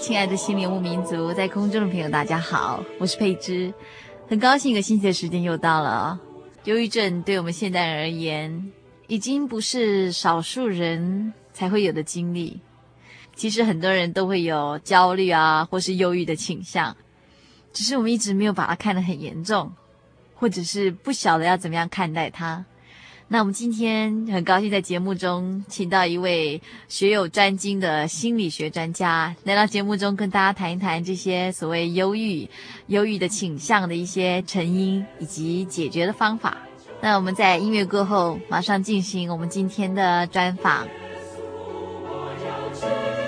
[0.00, 3.72] 亲爱的心灵物民族，在空中的朋友，大家好，我是佩芝，
[4.30, 6.18] 很高兴一个星期的时间又到了。
[6.64, 8.72] 忧郁症对我们现代人而言，
[9.08, 12.62] 已经不是少数人才会有的经历。
[13.34, 16.96] 其实很多人都会有焦虑啊，或是忧郁的倾向，
[17.74, 19.70] 只是我们一直没有把它看得很严重，
[20.34, 22.64] 或者是不晓得要怎么样看待它。
[23.32, 32.48] 那我们今天很高兴在节目中请到一位学有专精的心理学专家来到节目中，跟大家谈一谈这些所谓忧郁、
[32.88, 36.58] 忧郁的倾向的一些成因以及解决的方法。
[37.00, 40.88] 那我们在音乐过后马上进行我们今天的专访。
[42.02, 43.19] 我要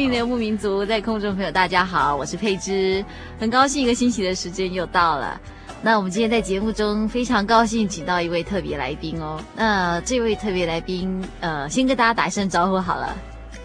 [0.00, 3.04] 心灵的游牧民族，在空中朋友，大家好，我是佩芝，
[3.38, 5.38] 很高兴一个星期的时间又到了。
[5.82, 9.38] 那我们今天在节目中非常高兴，请到一位特别来宾哦。
[9.54, 13.08] 那这位特别来宾，呃，先跟大家打一声招呼好了。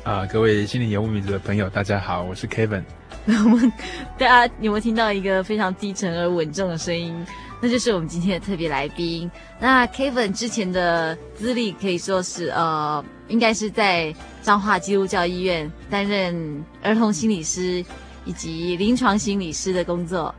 [0.03, 2.83] 啊、呃，各位心灵游牧民族的朋友，大家好，我是 Kevin。
[3.27, 3.71] 我们
[4.17, 7.25] 大家有没有听到一个非常低沉而稳重的声音？
[7.65, 9.29] 那就是我们今天的特别来宾。
[9.59, 17.83] 那 Kevin 之前的资历可以说是呃，应该是在彰化基督教医院担任儿童心理师
[18.23, 20.33] 以及临床心理师的工作。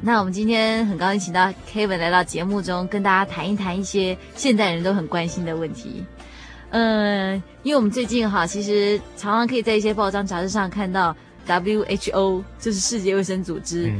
[0.00, 6.02] 那我们今天很高兴请到 Kevin 来到节目中，跟大家谈一谈一些现代人都很关心的问题。
[6.70, 11.14] 嗯、呃，因为我们最近哈，其实常常可以在一些报章杂志上看到
[11.46, 13.92] WHO，就是世界卫生组织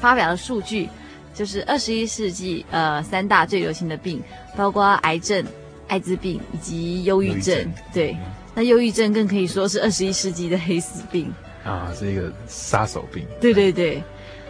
[0.00, 0.88] 发表的数据。
[1.34, 4.22] 就是二十一世纪，呃，三大最流行的病，
[4.56, 5.44] 包括癌症、
[5.88, 7.72] 艾滋病以及忧郁症。
[7.92, 8.20] 对，嗯、
[8.54, 11.30] 那忧郁症更可以说是二十一世纪的黑死病
[11.64, 13.26] 啊，是一个杀手病。
[13.40, 14.02] 对对对，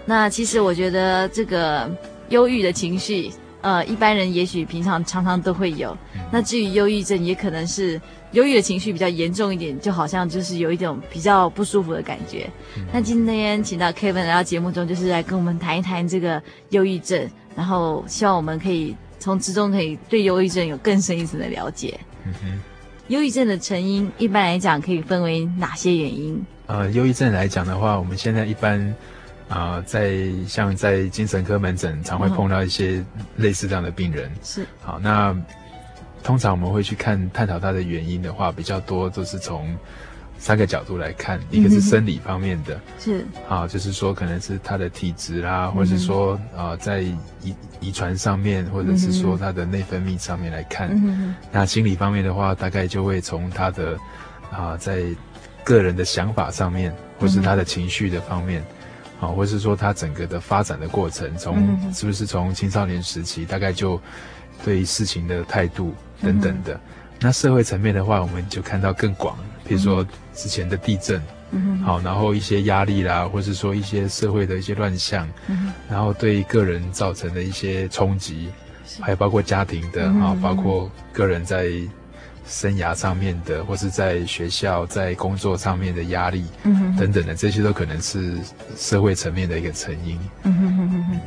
[0.05, 1.91] 那其实我觉得这个
[2.29, 3.31] 忧郁的情绪，
[3.65, 5.97] 呃，一般人也许平常常常都会有。
[6.15, 8.01] 嗯、那至于忧郁症，也可能是。
[8.35, 12.51] 忧郁的情绪比较严重一点，就好像就是有一种比较不舒服的感觉。
[12.77, 21.97] 嗯、那今天请到 Kevin 来到节目中，就是来跟我们谈一谈这个忧郁症，然后希望我们可以从之中可以对忧郁症有更深一层的了解。
[22.27, 22.61] 嗯哼，
[23.07, 26.45] 忧郁症的成因一般来讲可以分为哪些原因？
[26.67, 28.93] 呃，忧郁症来讲的话，我们现在一般
[29.49, 33.05] 啊、呃，在像在精神科门诊常会碰到一些
[33.37, 34.31] 类似这样的病人。
[34.43, 35.37] 是，好那。
[36.23, 39.77] 通常我们会去看探讨他的原因的话，比较多都是从
[40.39, 43.27] 三个角度来看，一个是生理方面的，是。
[43.47, 50.99] 啊，就是说可能是他的体质啦，或者是说啊、呃，在遗遗传上面，或者是说他的内分泌上面来看。
[51.53, 53.93] 那心理方面的话，大概就会从他的
[54.51, 55.03] 啊、呃，在
[55.63, 56.91] 个人的想法上面，
[57.21, 58.65] 或是他的情绪的方面，
[59.21, 64.01] 啊，或是说他整个的发展的过程，从是不是从青少年时期，大概就
[64.65, 65.95] 对事情的态度。
[66.23, 66.81] 等等的，
[67.21, 69.37] 那社会层面的话，我们就看到更广，
[69.69, 71.21] 比如说之前的地震，
[71.51, 78.49] 嗯，好，然后一些压力啦，或是说一些社会的一些乱象，嗯，然后对个人造成的一些冲击，
[79.01, 81.69] 还有包括家庭的啊，嗯，包括个人在
[82.47, 88.39] 生涯上面的，或是在学校在工作上面的压力，嗯，等等的，这些都可能是
[88.77, 90.19] 社会层面的一个成因。
[90.43, 91.21] 嗯哼哼哼哼。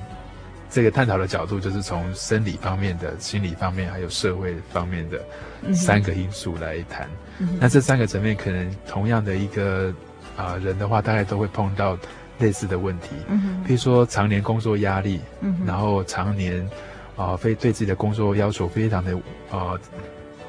[0.69, 7.07] 这个探讨的角度就是从生理方面的、心理方面，还有社会方面的三个因素来谈。
[7.39, 9.93] 嗯、那这三个层面可能同样的一个
[10.35, 11.97] 啊、呃、人的话，大概都会碰到
[12.39, 13.11] 类似的问题。
[13.29, 16.69] 嗯，比如说常年工作压力，嗯，然后常年
[17.15, 19.15] 啊非、呃、对自己的工作要求非常的
[19.49, 19.79] 啊、呃、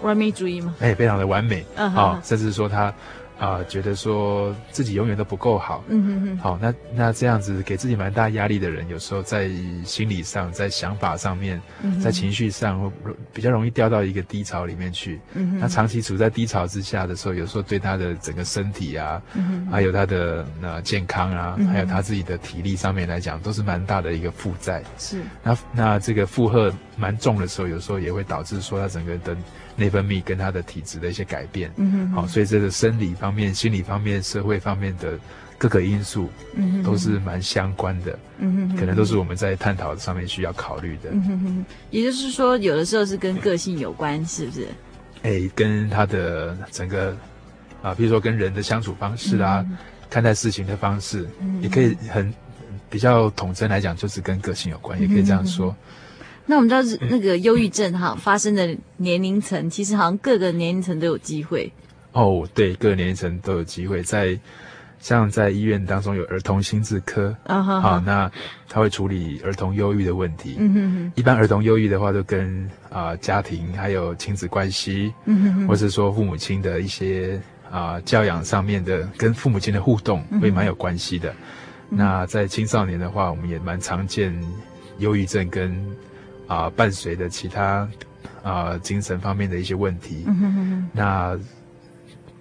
[0.02, 0.74] 完美主义吗？
[0.80, 2.92] 哎，非常的完美啊、哦，甚至说他。
[3.38, 9.48] 啊、呃，觉得说自己永远都不够好，嗯哼哼，好，那那这样子给自己蛮大压力的人，有时候在
[9.84, 12.90] 心理上、在想法上面、嗯、在情绪上，会
[13.32, 15.20] 比较容易掉到一个低潮里面去。
[15.34, 24.82] 嗯哼，那长期处在低潮之下的时候，有时候对他的整个身体啊，嗯哼，还有他的呃健康啊、嗯，还有他自己的体力上面来讲，都是蛮大的一个负债。
[24.98, 29.36] 是，那那这个负荷蛮重的时候，有时候也会导致说他整个的。
[29.78, 35.16] 内分泌跟他的体质的一些改变，嗯哼，好，所以这个生理方面、心理方面、社会方面的
[35.56, 44.66] 各个因素，嗯哼，都是蛮相关的，嗯哼，可能都是我们在探讨上面需要考虑的，嗯哼，也就是说，有的时候是跟个性有关，是不是？
[45.22, 47.16] 哎，跟他的整个
[47.80, 49.78] 啊，比如说跟人的相处方式啊，嗯、
[50.10, 52.32] 看待事情的方式，嗯，也可以很
[52.90, 55.74] 比较统称来讲，就是跟个性有关，嗯，也可以这样说。
[56.50, 61.70] 那我们知道是那个忧郁症哈发生的年龄层，其实好像各个年龄层都有机会。
[62.12, 64.02] 哦，对，各个年龄层都有机会。
[64.02, 64.36] 在
[64.98, 68.32] 像在医院当中有儿童心智科，啊哈，好，那
[68.66, 70.56] 他会处理儿童忧郁的问题。
[70.58, 71.12] 嗯哼哼。
[71.14, 77.38] 一般儿童忧郁的话，都跟啊、呃、家庭还有亲子关系，嗯哼哼，或是说父母亲的一些
[77.70, 81.30] 啊、呃、教养上面的，跟父母亲的互动会蛮有关系的。
[81.90, 84.34] 嗯、那在青少年的话，我们也蛮常见
[84.98, 85.72] 忧郁症跟
[86.48, 87.88] 啊、呃，伴随的其他
[88.42, 91.38] 啊、呃、精神方面的一些问题，嗯哼哼哼，那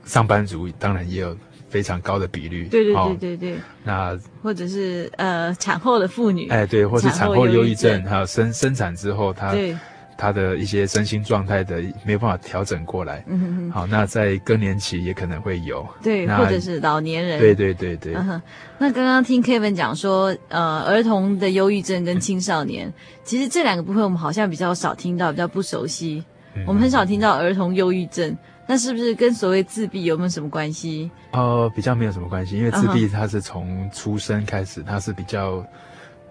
[0.05, 1.37] 上班族当然也有
[1.69, 3.55] 非常高的比率，对对对对对。
[3.57, 9.51] 哦、那或者是呃产后的妇女，哎对，或是产后忧郁症，还有生生产之后她。
[9.51, 9.77] 对
[10.17, 18.15] 他的一些身心状态的没有办法调整过来，嗯哼哼，好，那在更年期也可能会有，对，或者是老年人，对对对对。
[18.15, 18.41] 嗯、
[18.79, 22.91] 那刚刚听 Kevin 讲说，呃，儿童的忧郁症跟青少年，
[23.23, 26.23] 其实这两个部分我们好像比较少听到，比较不熟悉。
[26.55, 28.35] 嗯、我们很少听到儿童忧郁症，
[28.65, 31.11] 那是不是跟所谓自闭有没有什么关系？
[31.31, 35.63] 呃，比较没有什么关系，因为自闭它是从出生开始，它是比较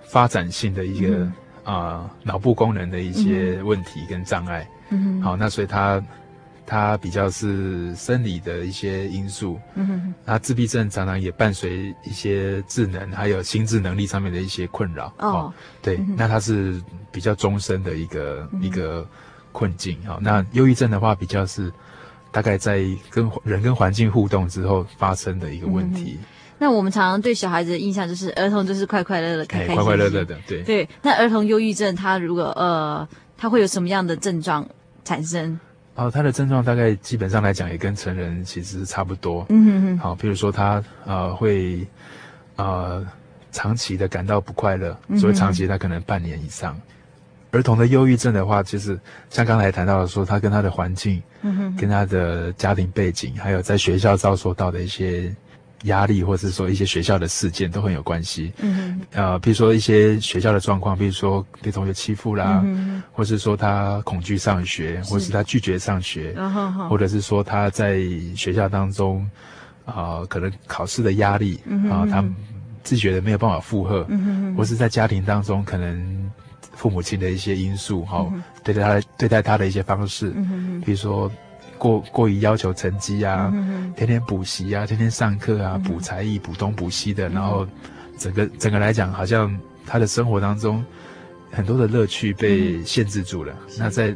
[0.03, 1.27] 发展性的一个。
[1.67, 6.03] 嗯啊、呃，脑部功能的一些问题跟障碍，嗯，好，那所以他
[6.65, 16.81] 他比较是生理的一些因素，嗯哼，那自闭症常常也伴随一些智能还有心智能力上面的一些困扰，哦，哦对、嗯，那他是
[17.11, 19.07] 比较终身的一个、嗯、一个
[19.53, 21.73] 困境，好，那忧郁症的话比较是
[22.31, 26.19] 大概在跟人跟环境互动之后发生的一个问题。
[26.21, 26.25] 嗯
[26.59, 30.89] 那我们常常对小孩子的印象就是儿童就是快快乐乐、开开心心，快快乐乐的，对对。
[31.03, 33.07] 那儿童忧郁症，他如果呃，
[33.37, 34.67] 他会有什么样的症状
[35.05, 35.61] 产生？
[35.97, 39.45] 哦，他的症状大概基本上来讲也跟成人其实差不多。
[39.51, 39.99] 嗯哼哼。
[39.99, 41.87] 好，比如说他呃会
[42.57, 43.07] 呃
[43.53, 46.75] 长期的感到不快乐，所以长期他可能半年以上。
[46.75, 48.99] 嗯、儿童的忧郁症的话，就是
[49.29, 55.35] 像刚才谈到的说，他跟他的环境，嗯哼，跟他的家庭背景，还有在学校遭受到的一些。
[55.85, 58.53] 压力，或者是说一些学校的事件都很有关系。
[58.59, 66.35] 嗯，呃，比如说一些学校的状况，比如说被同学欺负啦，嗯，或是说他恐惧上学，或是他拒绝上学，
[66.89, 68.01] 或者是说他在
[68.35, 69.29] 学校当中，
[69.85, 72.25] 啊、呃，可能考试的压力，啊、呃，他
[72.83, 76.31] 自己觉的没有办法负荷，嗯，或是在家庭当中可能
[76.75, 81.31] 父母亲的一些因素，哈、嗯，对待他对待他的一些方式，嗯，比如说。
[81.79, 87.67] 过过于要求成绩啊，嗯、天天补习啊，天天上课啊，补、嗯、才艺、补东补西的，然后
[88.19, 89.57] 整个整个来讲，好像
[89.87, 90.85] 他的生活当中
[91.51, 93.53] 很多的乐趣被限制住了。
[93.69, 94.15] 嗯、那在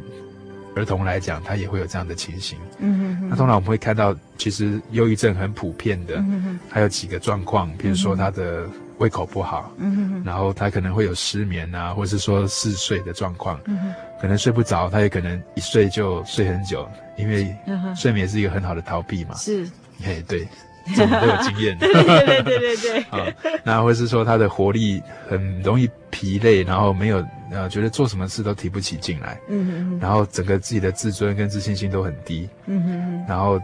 [0.75, 2.57] 儿童来讲，他也会有这样的情形。
[2.79, 3.29] 嗯嗯。
[3.29, 8.65] 那通常我们会看到，其实忧郁症很普遍的，嗯、还有几个状况，比如说他的。
[9.01, 17.53] 胃口不好，嗯哼哼，然后他可能会有失眠啊，或者是说嗜睡的状况，嗯哼，可能睡不着，他也可能一睡就睡很久，因为
[17.95, 19.67] 睡眠是一个很好的逃避嘛，是，
[20.03, 20.47] 嘿，对，
[20.95, 23.25] 这种都有经验，对对对对对对，啊，
[23.65, 33.59] 那或是说他的活力很容易疲累，然后没有呃，觉得做什么事都提不起劲来，嗯哼哼，然后整个自己的自尊跟自信心都很低，嗯哼哼，然后。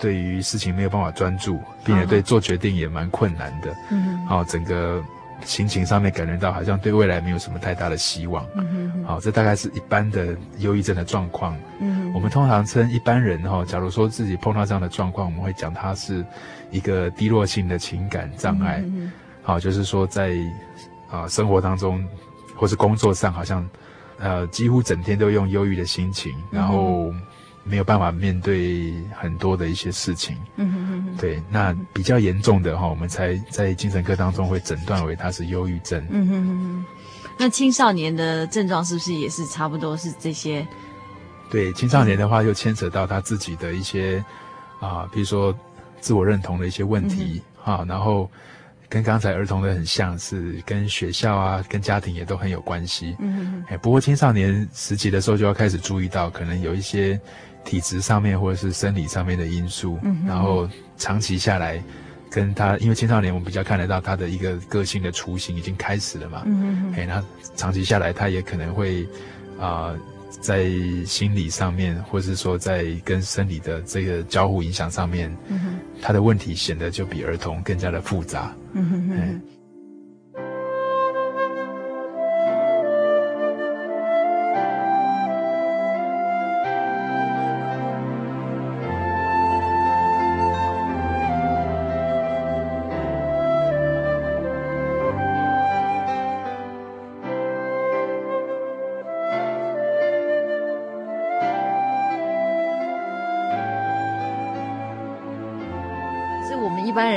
[0.00, 3.76] 对于事情没有办法专注，并且对做决定也蛮困难的。
[3.90, 5.02] 嗯，好，整个
[5.44, 8.46] 心情上面感觉到好像对未来没有什么太大的希望。
[8.54, 11.54] 嗯，好，这大概是一般的忧郁症的状况。
[11.80, 16.24] 嗯，我们通常称一般人哈，假如说自己碰到这样的状况，我们会讲他是
[16.70, 18.82] 一个低落性的情感障碍。
[18.82, 20.34] 嗯，好，就是说在
[21.10, 22.02] 啊生活当中
[22.56, 23.68] 或是工作上，好像
[24.18, 27.12] 呃几乎整天都用忧郁的心情，然后。
[27.62, 36.04] 没有办法面对很多的一些事情，嗯哼哼哼，对，那比较严重的哈，我们才在精神科当中会诊断为他是忧郁症。
[36.10, 36.84] 嗯哼哼哼，
[37.38, 40.66] 那青少年的症状是不是也是差不多是这些？
[41.50, 44.24] 对，青少年的话又牵扯到他自己的一些
[44.80, 45.54] 啊，比如说
[46.00, 48.30] 自我认同的一些问题啊，然后。
[48.92, 53.14] 跟刚才儿童的很像，是跟学校啊、跟家庭也都很有关系。
[53.20, 53.78] 嗯嗯。
[53.78, 57.16] 不过青少年时期的时候就要开始注意到，可能有一些
[57.64, 59.98] 体质上面或者是生理上面的因素。
[60.02, 60.24] 嗯。
[60.26, 61.82] 然后长期下来，
[62.30, 66.42] 跟他因为青少年我们比较看得到他的一个个性的雏形已经开始了嘛。
[66.46, 66.94] 嗯嗯。
[66.94, 67.24] 哎，那
[67.56, 69.04] 长期下来，他也可能会
[69.58, 69.92] 啊。
[69.92, 69.98] 呃
[70.40, 70.70] 在
[71.04, 78.54] 心理上面，或是说在跟生理的这个交互影响上面，嗯哼，他的问题显得就比儿童更加的复杂。
[78.72, 79.42] 嗯哼哼。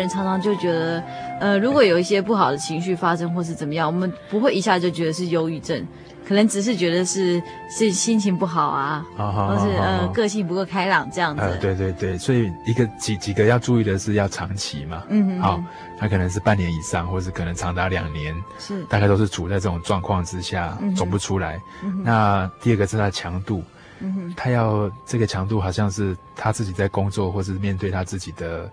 [0.10, 1.04] 常常就觉得，
[1.40, 5.86] 呃，如果有一些不好的情绪发生或是怎么样，我们不会一下就觉得是忧郁症，
[6.28, 11.42] 可能只是觉得是是心情不好啊，或是呃个性不够开朗这样子。
[11.42, 15.64] 呃，对对对，所以一个几几个要注意的是要长期嘛，嗯哼，好，
[16.00, 21.60] 他可能是半年以上，或是可能长达两年，是大概都是处在这种状况之下走不出来。
[22.04, 23.64] 那第二个是他的强度，
[24.00, 28.70] 嗯，他要这个强度好像是他自己在工作或是面对他自己的。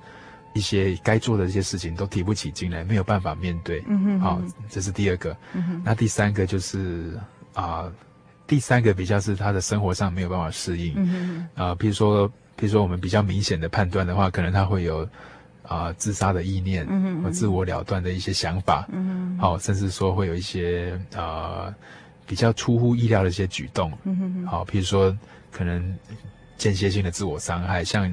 [0.52, 3.82] 一些该做的这些事情都提不起劲来，没有办法面对。
[3.86, 5.36] 嗯哼，好，这是第二个。
[5.52, 7.16] 嗯哼，那第三个就是
[7.54, 7.92] 啊、呃，
[8.48, 10.92] 第三个比较是他的生活上没有办法适应。
[10.96, 12.26] 嗯哼，啊、呃，比如说，
[12.56, 15.04] 比如说我们比较明显的判断的话，可能他会有
[15.62, 18.88] 啊、呃、自杀的意念，嗯哼，或自我了断的一些想法。
[18.90, 21.74] 嗯哼，好，甚至说会有一些啊、呃、
[22.26, 23.92] 比较出乎意料的一些举动。
[24.02, 25.16] 嗯哼，好，比如说
[25.52, 25.96] 可能
[26.58, 28.12] 间歇性的自我伤害，像。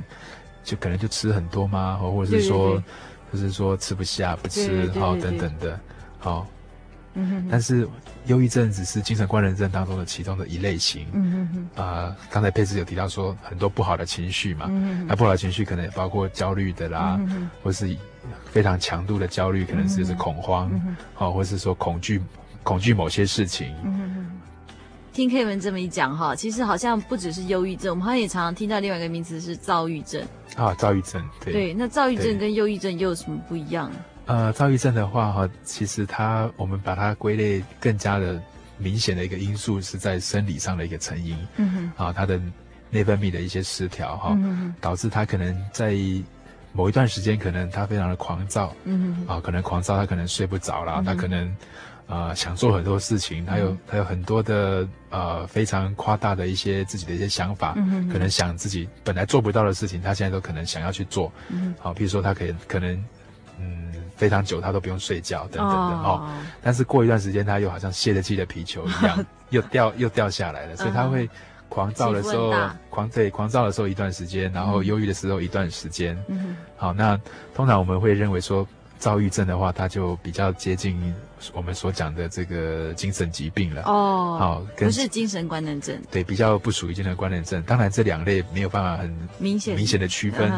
[0.67, 1.95] 就可能就吃很多吗？
[1.95, 2.83] 或者是说，对对对，
[3.31, 5.79] 或是说吃不下不吃，好等等的，
[6.19, 6.45] 好。
[7.13, 7.47] 嗯哼。
[7.49, 7.87] 但是
[8.25, 11.07] 忧郁症只是精神官能症当中的其中的一类型。
[11.13, 11.81] 嗯哼哼。
[11.81, 15.07] 啊、呃，刚才佩斯有提到说很多不好的情绪嘛，嗯哼。
[15.07, 17.49] 那不好的情绪可能也包括焦虑的啦，嗯哼。
[17.63, 17.95] 或是
[18.51, 20.69] 非常强度的焦虑，可能是就是恐慌，
[21.13, 22.21] 好、嗯，或是说恐惧，
[22.61, 23.73] 恐惧某些事情。
[23.85, 24.36] 嗯哼。
[25.17, 30.23] 听 Kevin 这么一讲哈，其实好像不只是忧郁症，我们好像也常常听到另外一个名词是躁郁症
[30.55, 30.75] 啊。
[30.75, 33.91] 躁郁症，对对，那躁郁症跟忧郁症又有什么不一样？
[34.27, 38.39] 呃，躁郁症的话哈，其实它我们把它归类更加的
[38.77, 42.39] 明显的一个因素是在生理上的一个成因，嗯哼，啊，它的
[42.91, 45.95] 内分泌的一些失调哈，嗯哼，导致他可能在
[46.73, 51.51] 某一段时间可能他非常的狂躁，嗯哼，啊，可能狂躁他可能睡不着啦，他可能。
[52.07, 61.29] 啊、呃，想做很多事情，他有他有很多的呃非常夸大的一些自己的一些想法，嗯、可能想自己本来做不到的事情，他现在都可能想要去做。
[61.49, 62.95] 嗯，好，比如说他可以可能
[63.59, 66.29] 嗯非常久他都不用睡觉等等的哦，哦，
[66.61, 71.29] 但是过一段时间他又好像泄了气的皮球一样， 又掉又掉下来了，所以他会
[71.67, 72.53] 狂躁的时候
[72.89, 76.17] 狂对狂躁的时候一段时间，然后忧郁的时候一段时间。
[76.29, 77.19] 嗯，好，那
[77.53, 78.65] 通常我们会认为说。
[78.97, 81.13] 躁郁症的话，它就比较接近
[81.53, 83.83] 我们所讲的这个精神疾病了。
[83.83, 85.95] 哦，好，不是精神官能症。
[86.11, 87.61] 对，比较不属于精神官能症。
[87.63, 90.51] 当然，这两类没有办法很明显明显的区分。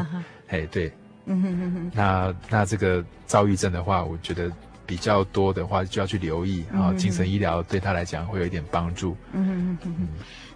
[0.47, 0.91] 哎，对，
[1.25, 1.91] 嗯哼哼哼。
[1.93, 4.49] 那那这个躁郁症的话，我觉得
[4.85, 9.17] 比较多的话就要去留意啊，精神医疗对他来讲会有一点帮助。
[9.33, 10.07] 嗯哼哼哼。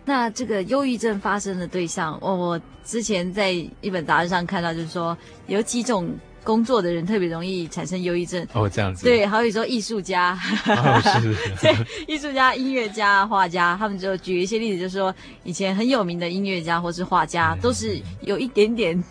[0.06, 6.14] 那这个忧郁症发生的对象，我我之前在一本杂志上看到，就是说有几种。
[6.44, 8.46] 工作的人特别容易产生忧郁症。
[8.54, 9.04] 哦，这样子。
[9.04, 11.76] 对，好比说艺术家，哦、是是 对，
[12.08, 19.04] 艺术家、音乐家、画家，他们就举一些例子，就是说以前很有名的音乐家或是画家，嗯、都是有一点点。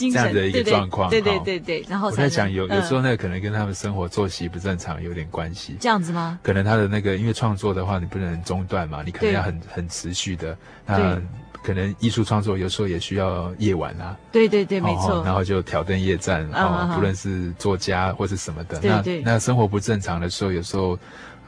[0.00, 5.76] 这样的一个状况，对对对对，然后我在想，有有时候那个可能跟他们生活作息不正常有点关系。
[5.80, 6.38] 这样子吗？
[6.40, 10.56] 可能他的那个因为创作的话，你不能中断嘛，你可能要很很持续的。
[10.86, 11.20] 那
[11.68, 14.16] 可能艺术创作有时候也需要夜晚啊。
[14.32, 15.22] 对对对，没错。
[15.22, 18.78] 然后就挑灯夜战啊，不论是作家或是什么的。
[18.80, 19.20] 对对。
[19.20, 20.98] 那那生活不正常的时候，有时候。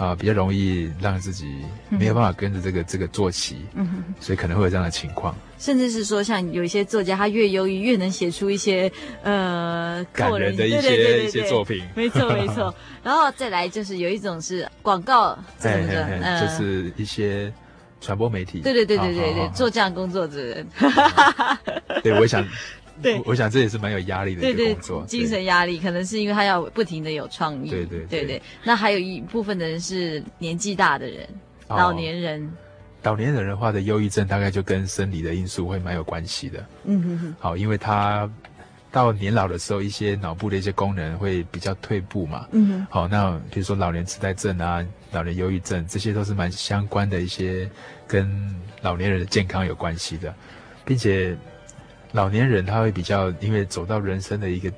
[0.00, 1.58] 啊，比较容易让自己
[1.90, 5.36] 没有办法跟着这个、嗯、这个做起，嗯哼，所以可能会有这样的情况。
[5.58, 8.90] 甚至是说，像有一些作家，他越忧郁越能写出一些
[9.22, 11.84] 呃感人的一些对对对对对一些作品。
[11.94, 17.52] 没错 没错，然后再来就是有一种是广告什么的，嘿嘿嘿呃、就是一些
[18.00, 18.60] 传播媒体。
[18.60, 20.66] 对对对对对对，做这样工作的人。
[22.02, 22.46] 对，我想。
[23.02, 27.70] 对，我想这也是蛮有压力的一个工作，对对，精神压力可能是因为他要不停的有创意。
[27.70, 28.42] 对对对，对对。
[28.62, 31.26] 那还有一部分的人是年纪大的人，
[31.68, 32.52] 哦、老年人。
[33.02, 36.62] 老年人的话的忧郁症大概就跟生理的因素会蛮有关系的。
[36.84, 37.34] 嗯哼哼。
[37.38, 38.30] 好，因为他
[38.92, 42.46] 到年老的时候，一些脑部的一些功能会比较退步嘛。
[42.52, 42.86] 嗯哼。
[42.90, 47.70] 好，那比如说老年痴呆症啊，老年忧郁症，这些都是蛮相关的一些
[48.06, 48.28] 跟
[48.82, 50.34] 老年人的健康有关系的，
[50.84, 51.36] 并且。
[52.12, 54.72] 老年人他会比较，因为走到人生的一个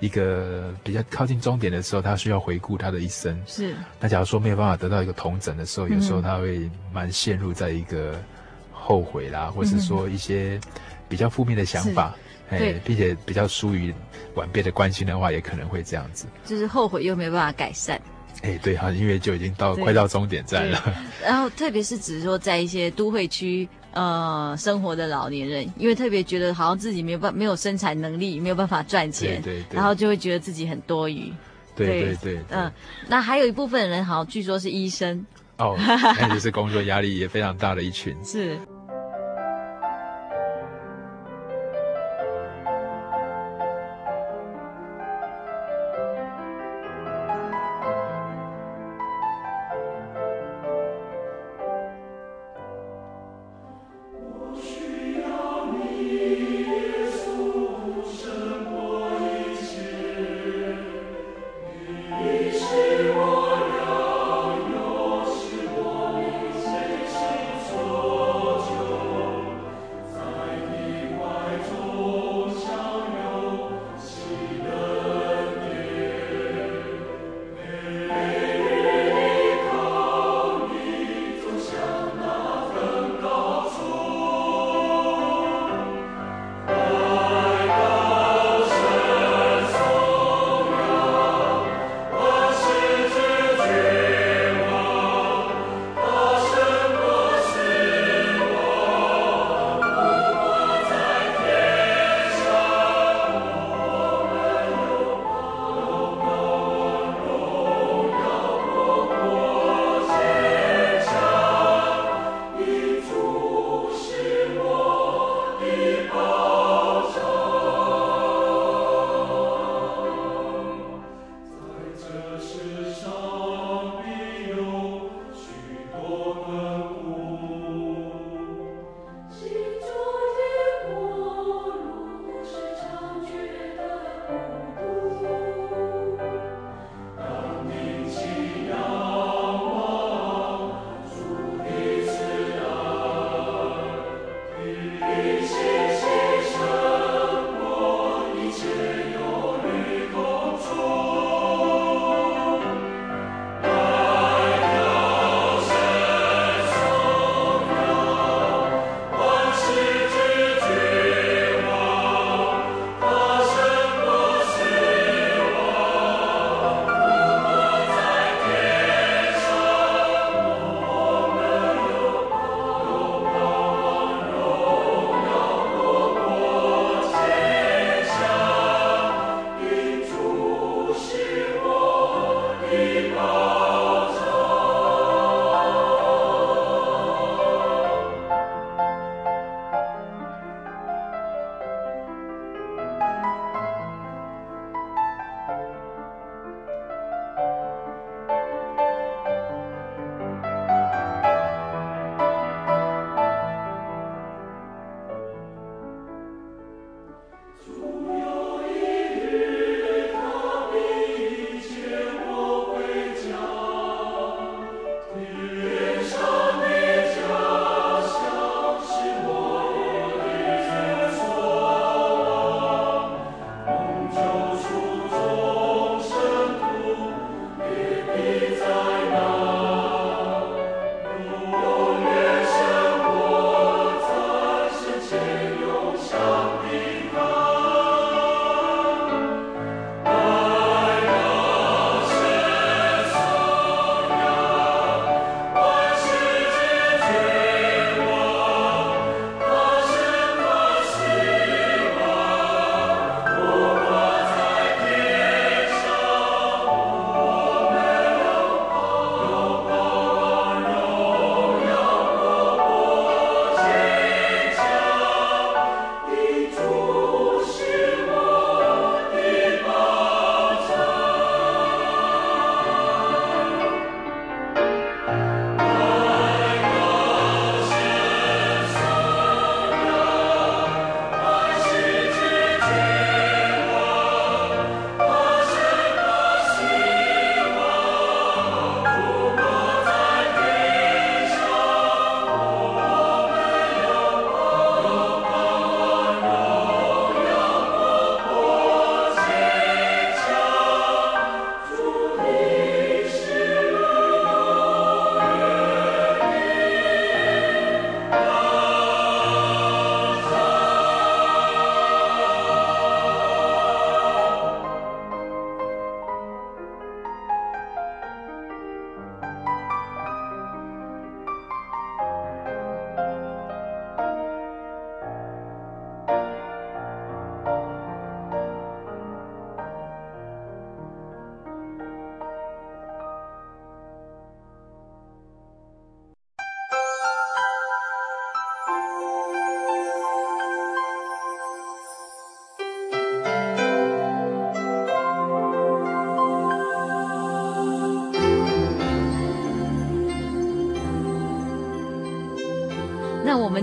[0.00, 3.40] 一个比较靠近终点的时候，他需要回顾他的一生。
[3.46, 3.76] 是。
[4.00, 8.20] 那假如说没有办法得到一个同诊的时候，嗯、有时候他会蛮陷入在一个
[8.72, 10.60] 后悔啦，或是说一些
[11.08, 12.12] 比较负面的想法，
[12.50, 13.94] 哎，对，并且比较疏于
[14.34, 16.26] 晚辈的关心的话，也可能会这样子。
[16.44, 18.02] 就是后悔又没有办法改善。
[18.42, 20.82] 哎，对哈，因为就已经到快到终点站了。
[21.22, 23.68] 然后，特别是只是说在一些都会区。
[23.96, 31.32] 呃，生活的老年人，因为特别觉得好像自己没有办没有生产能力，没有办法赚钱，对对对，然后就会觉得自己很多余。
[31.76, 32.72] 对对对，对，嗯、呃，
[33.06, 35.24] 那还有一部分人，好像据说是医生。
[35.58, 38.16] 哦， 那就是工作压力也非常大的一群。
[38.24, 38.58] 是。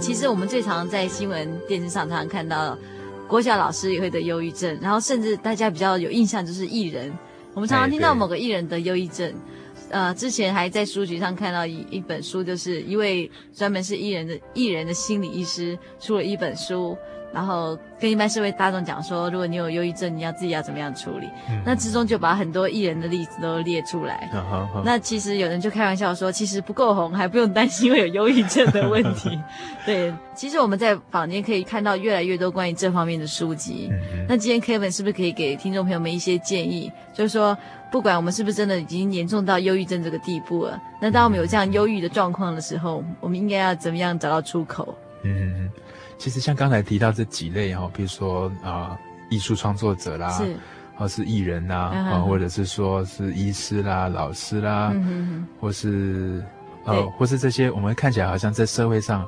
[0.02, 2.76] 其实我们最常在新闻电视上常常看到，
[3.28, 7.14] 国小老师也会得忧郁症，然后甚至大家比较有印象就是艺人，
[7.54, 9.32] 我们常常听到某个艺人得忧郁症。
[9.92, 16.98] 呃，之前还在书局上看到一一本书，就是一位专门是艺人的艺人的心理医师出了一本书。
[17.34, 21.28] 然后跟一般社会大众讲说，如果你有忧郁症，你要自己要怎么样处理？
[21.50, 24.30] 嗯、那之中就把很多艺人的例子都列出来。
[24.84, 29.40] 那其实有人就开玩笑说，其实不够红还不用担心会有忧郁症的问题。
[29.88, 33.90] 对，其实我们在坊间可以看到越来越多关于这方面的书籍。
[34.28, 36.92] 那今天 Kevin 是不是可以给听众朋友们一些建议？
[37.14, 37.58] 就是说，
[37.92, 44.96] 不管我们是不是真的已经严重到忧郁症这个地步了，那当我们有这样忧郁的状况的时候，我们应该要怎么样找到出口？
[45.24, 45.66] 嗯。
[45.66, 45.72] 嗯
[46.22, 48.98] 其实像刚才提到这几类哈，比如说啊、呃，
[49.32, 50.56] 艺术创作者啦，是，
[50.96, 56.44] 或是艺人呐，啊、嗯，或者是说是医师啦、老师啦，嗯、哼哼或是
[56.86, 59.26] 呃，或是这些我们看起来好像在社会上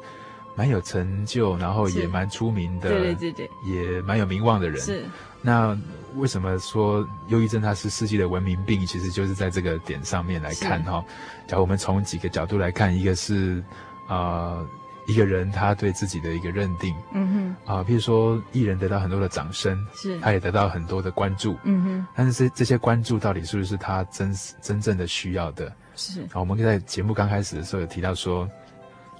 [0.55, 4.79] 蛮有成就，然后也蛮出名的，对对对，也蛮有名望的人。
[4.79, 5.03] 是，
[5.43, 5.77] 那
[6.15, 8.83] 为什么说忧郁症它是世纪的文明病？
[8.87, 11.03] 其实就是在这个点上面来看哈。
[11.07, 13.63] 是假如我们从几个角度来看，一个是
[14.07, 14.57] 啊。
[14.57, 14.67] 呃
[15.05, 25.69] 一个人他对自己的一个认定，嗯哼，啊，譬如说艺人得到很多的掌声，是，他也得到很多的关注，嗯哼，但是这这些关注到底是不是他真真正的需要的？
[25.97, 28.49] 是，啊，我们在节目刚开始的时候有提到说，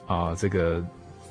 [0.07, 0.81] 啊，这个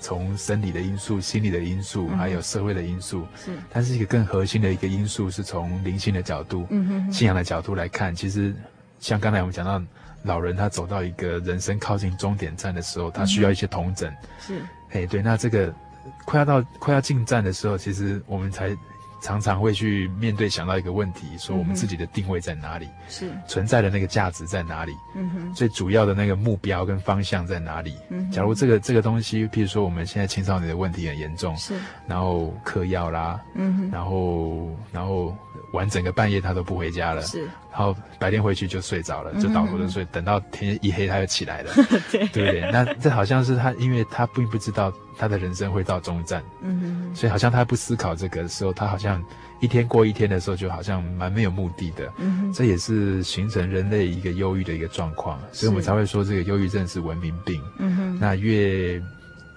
[0.03, 6.67] 从生理的因素、心理的因素，还有社会的因素，是，但是一个更核心的一个因素是从灵性的角度，
[7.11, 8.55] 信仰的角度来看，其实
[9.01, 9.81] 像刚才我们讲到。
[10.25, 14.17] 老人他走到一个人生靠近终点站的时候，他需要一些童枕。
[14.38, 14.62] 是，
[14.93, 15.75] 哎，对，那这个
[16.25, 18.69] 快要到快要进站的时候，其实我们才
[19.23, 22.89] 常常会去面对想到一个问题，说我们自己的定位在哪里？
[23.09, 24.93] 是，存在的那个价值在哪里？
[25.15, 27.97] 嗯哼，最主要的那个目标跟方向在哪里？
[28.11, 31.75] 嗯，假如这个这个东西，譬如说我们现在青少年的问题很严重，是，
[32.07, 35.35] 然后嗑药啦，嗯哼，然后然后。
[35.73, 41.73] 玩整个半夜他都不回家了，是，然后白天回去就睡着了，就倒头就睡，嗯、等到天一黑他就起来了，
[42.13, 42.71] 对，对不对？
[42.71, 49.22] 那这好像是他，因为他并不知道他的人生会到终站，嗯哼，所以好像他不思考这个的时候，他好像
[49.61, 59.03] 一天过一天的时候，就好像蛮没有目的的，嗯哼，这也是形成人类一个忧郁的一个状况，所以我们才会说这个忧郁症是文明病，嗯哼，那越。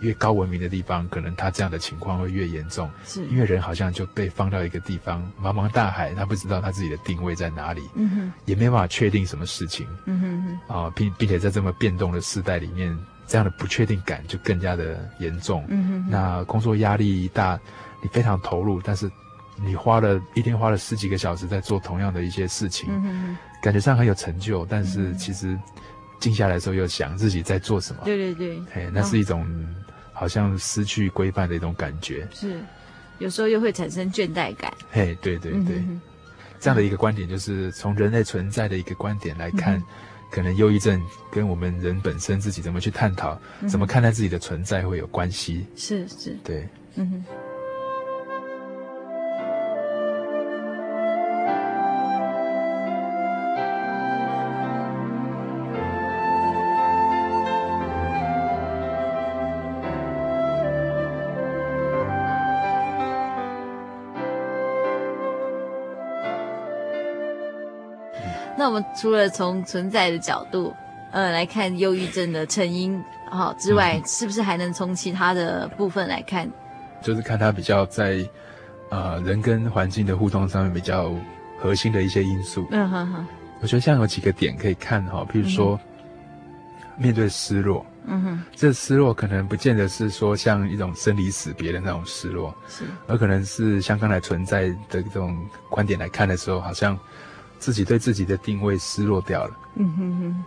[0.01, 3.25] 越高文明的地方，可能他这样的情况会越严重，是。
[3.27, 12.95] 因为人好像就被放到一个地方，茫茫大海，他不知道他自己的定位在哪里，嗯哼，也没办法确定什么事情，嗯哼哼，啊，并并且在这么变动的时代里面，
[13.27, 17.59] 这样的不确定感就更加的严重，嗯哼哼，那工作压力一大，
[18.01, 19.09] 你非常投入，但是
[19.63, 25.57] 你花了一天花了十几个小时在做同样的一些事情，嗯哼哼，感觉上很有成就，但是其实
[26.19, 29.45] 静下来的时候又想自己在做什么，对对对，哎，那是一种。
[30.17, 32.63] 好像失去规范的一种感觉，是，
[33.17, 34.73] 有时候又会产生倦怠感。
[34.89, 36.01] 嘿，对对对，嗯、哼哼。
[36.57, 39.83] 这样的一个观点，就是从人类存在的一个观点来看，
[40.29, 45.65] 可能忧郁症跟我们人本身自己怎么去探讨，嗯、怎么看待自己的存在会有关系。
[45.75, 47.23] 是是，是对，嗯哼。
[68.65, 70.73] 那我们除了从存在的角度，
[71.11, 72.99] 呃，来看忧郁症的成因，
[73.29, 76.51] 好、哦、之外，嗯、是不是还能从其他的部分来看？
[76.99, 78.27] 就是看它比较在，
[78.89, 81.13] 呃，人跟环境的互动上面比较
[81.59, 82.67] 核心的一些因素。
[82.71, 83.27] 嗯哼哼。
[83.61, 95.37] 我觉得像有几个点可以看哈、哦，譬如说，嗯、面对失落，嗯哼，这失落可能不见得是说像一种生离死别的那种失落，是，而可能是像刚才存在的这种
[95.69, 96.97] 观点来看的时候，好像。
[97.65, 100.43] 自己对自己的定位失落掉了，嗯哼哼，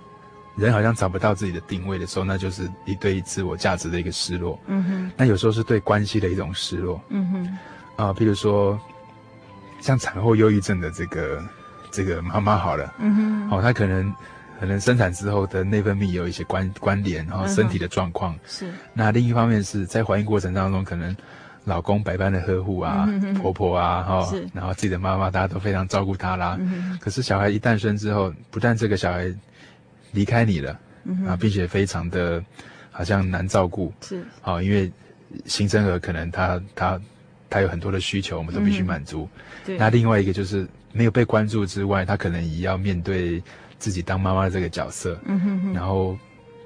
[0.54, 5.10] 人好像找不到自己的定位的时候，那就是一对自我价值的一个失落，嗯哼。
[5.16, 7.58] 那有时候是对关系的一种失落，嗯哼。
[7.96, 8.78] 啊，譬如说，
[9.80, 11.42] 像产后忧郁症的这个
[11.90, 14.14] 这个妈妈好了，嗯哼，哦，她可能
[14.60, 18.72] 可能生产之后的内分泌有一些关关联，然后身体的状况是。
[18.94, 21.16] 那另一方面是在怀孕过程当中可能。
[21.68, 26.56] 老公百般的呵护啊，嗯、哼哼婆婆啊，哈是，然后自己的妈妈，大家都非常照顾她啦。
[26.58, 29.32] 嗯、可是小孩一诞生之后，不但这个小孩
[30.12, 32.42] 离开你了，嗯、哼啊，并且非常的
[32.90, 33.92] 好像难照顾。
[34.00, 34.90] 是，好，因为
[35.44, 37.00] 新生儿可能他他
[37.50, 39.28] 他有很多的需求，我们都必须满足。
[39.78, 43.42] 那另外一个就是没有被关注之外，他可能也要面对
[43.78, 45.18] 自己当妈妈的这个角色。
[45.26, 46.18] 嗯哼哼然后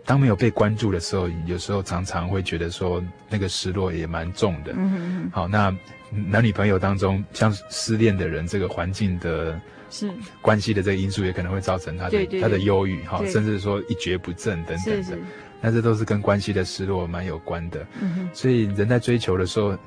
[0.04, 4.72] 当没有被关注的时候，有时候常常会觉得说那个失落也蛮重的。
[4.76, 5.74] 嗯嗯好，那
[6.10, 9.58] 男女朋友当中，像失恋的人，这个环境的
[9.90, 10.10] 是
[10.40, 15.18] 关系的这个因素，也可能会造成他的他的忧郁，哈，甚至说一蹶不振等等的。
[15.60, 17.86] 那这都是跟关系的失落蛮有关的。
[18.00, 18.30] 嗯哼。
[18.34, 19.78] 所以人在追求的时候，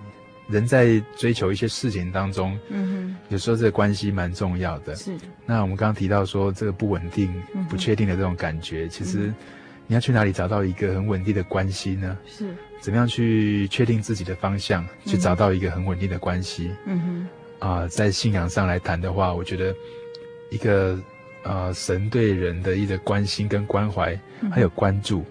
[0.47, 4.95] 人在追求一些事情当中，嗯哼，有时候这个关系蛮重要的。
[4.95, 5.13] 是。
[5.45, 7.29] 那我们刚刚提到说这个不稳定、
[7.67, 9.33] 不确定的这种感觉，其实。
[9.87, 12.17] 你要去哪里找到一个很稳定的关系呢？
[12.27, 12.45] 是，
[12.79, 16.71] 怎么样去确定自己的方向，嗯、去找到一个很稳定的关系？
[16.85, 17.27] 嗯
[17.59, 19.75] 哼，啊、呃，在信仰上来谈的话，我觉得
[20.49, 20.99] 一个
[21.43, 25.23] 呃神对人的一个关心跟关怀，嗯、还有关注，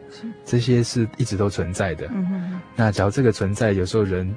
[0.45, 2.07] 这些是一直都存在的。
[2.13, 4.35] 嗯哼，那假如这个存在，有时候人。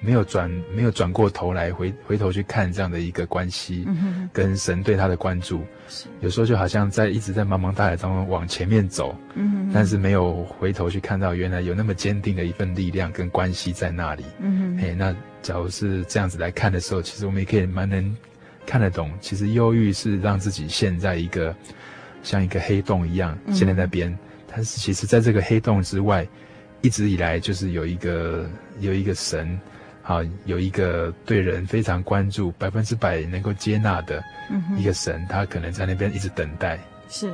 [0.00, 3.84] 没有转，没有转过头来回回头去看这样的一个关系，
[4.32, 5.62] 跟神对他的关注，
[6.20, 9.16] 有时候就好像在一直在茫茫大海当中往前面走，
[9.74, 14.24] 但是没有回头去看到原来有那么坚定的一份力量跟关系在那里。
[14.38, 18.16] 嗯哼，那假如是这样子来看的时候，其实我们也可以蛮能
[18.64, 21.52] 看得懂，其实忧郁是让自己陷在一个
[22.22, 26.24] 像一个黑洞一样陷在那边，但是其实在这个黑洞之外，
[26.82, 29.58] 一直以来就是有一个有一个神。
[30.08, 34.24] 好，有一个对人非常关注、百分之百能够接纳的
[34.78, 36.78] 一个神，他可能在那边一直等待。
[37.10, 37.30] 是。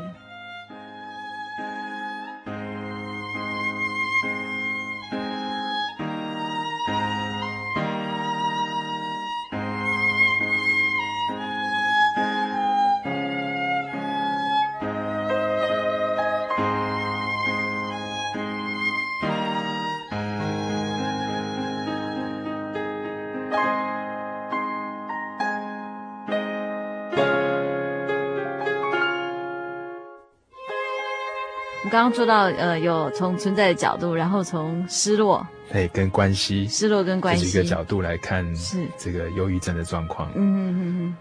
[32.25, 40.31] 说到，呃，有从存在的角度，然后从失落，对，跟关系，失落跟关系这个角度来看，是这个忧郁症的状况。
[40.35, 41.17] 嗯嗯嗯嗯，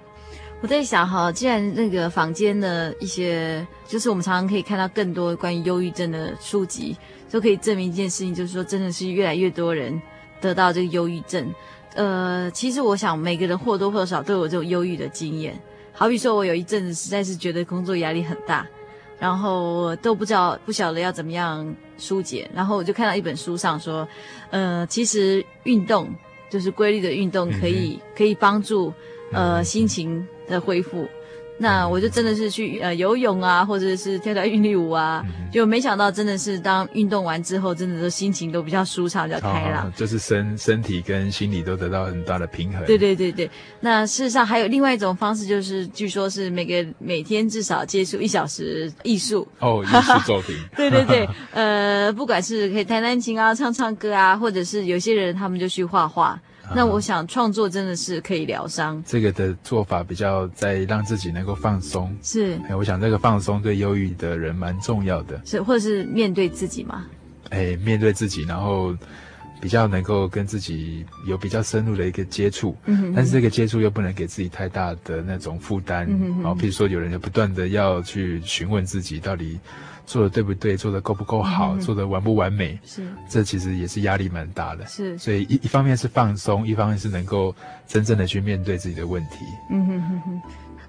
[0.61, 6.95] 我在想哈，既然那个坊间的一些，就是我们常常可以看到更多关于忧郁症的书籍，
[7.27, 10.01] 就可以证明一件事情，就是说，真的是越来越多人
[10.39, 11.53] 得到这个忧郁症。
[11.95, 15.53] 呃，其实我想，每个人或多或少都有这种忧郁的经验。
[15.91, 18.65] 好比说，我有一阵子实在是觉得工作压力很大。
[19.23, 24.05] 然后都不知道不晓得要怎么样疏解，然后我就看到一本书上说，
[24.49, 26.13] 呃，其实运动
[26.49, 28.91] 就是规律的运动可以、嗯、可以帮助
[29.31, 31.07] 呃心情的恢复。
[31.57, 42.83] 那我就真的是去呃游泳啊，或者是跳跳韵律舞啊，嗯、就没想到真的是当运动完之后，真的都心情都比较舒畅，比较开朗，哦、就是身身体跟心理都得到很大的平衡。
[42.85, 50.55] 对对对对，那事实上还有另外一种方式，就是据说是每个每天至少接触一小时艺术哦，艺术作品。
[50.75, 56.39] 对对对，呃，不管是可以弹弹琴啊，唱唱歌啊，或者是有些人他们就去画画。
[56.73, 62.15] 那我想创作真的是可以疗伤，这个的做法比较在让自己能够放松。
[62.21, 65.41] 是，哎，我想这个放松对忧郁的人蛮重要的。
[65.45, 67.05] 是，或者是面对自己嘛？
[67.49, 68.95] 哎，面对自己，然后
[69.59, 72.75] 比较能够跟自己有比较深入的一个接触。
[72.85, 73.13] 嗯哼。
[73.15, 76.07] 但是这个接触又不能给自己太大的那种负担。
[76.09, 76.43] 嗯哼。
[76.43, 79.59] 好，譬如说有人就不断的要去询问自己到底。
[80.05, 80.75] 做的对不对？
[80.75, 81.75] 做的够不够好？
[81.75, 82.79] 嗯、做的完不完美？
[82.85, 84.85] 是，这其实也是压力蛮大的。
[84.85, 87.55] 是，所以一一方面是放松，一方面是能够
[87.87, 89.45] 真正的去面对自己的问题。
[89.69, 90.41] 嗯哼哼哼。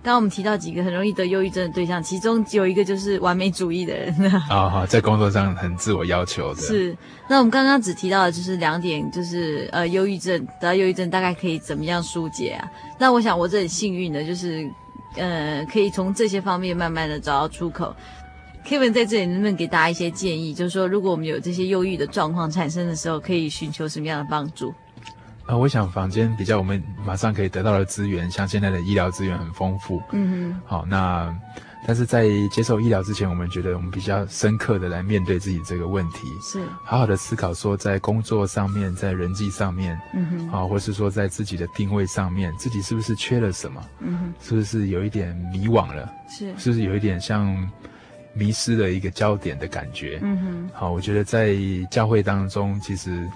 [0.02, 4.12] 刚刚我们提到几个很容易得忧郁症的对象，其中有一个就是完美主义的人。
[4.50, 6.60] 啊哈，在工作上很自我要求的。
[6.60, 6.94] 是。
[7.26, 12.70] 那我们刚刚只提到的就是两点，就是呃，忧郁症得到忧郁症大概可以怎么样疏解啊？
[12.98, 14.70] 那我想我这很幸运的，就是
[15.16, 17.96] 呃，可以从这些方面慢慢的找到出口。
[18.66, 20.54] Kevin 在这里能不能给大家一些建议？
[20.54, 24.70] 就是说，如果我们有这些忧郁的状况产生的时候，可以寻求什么样的帮助？
[25.42, 30.02] 啊、呃，我想房间比较我们马上可以得到的资源，像现在的医疗资源很丰富。
[30.12, 30.60] 嗯哼。
[30.64, 31.30] 好，那
[31.86, 43.84] 但是在接受医疗之前，我们觉得我们比较深刻的来面对自己这个问题，是好好的思考说，在工作上面，在人际上面，嗯哼，啊，或是说在自己的定位上面，自己是不是缺了什么？
[44.00, 46.10] 嗯哼，是不是有一点迷惘了？
[46.30, 47.54] 是，是不是有一点像？
[48.34, 50.18] 迷失了一个焦点的感觉。
[50.22, 51.56] 嗯哼，好，我觉得在
[51.90, 53.26] 教会当中，其实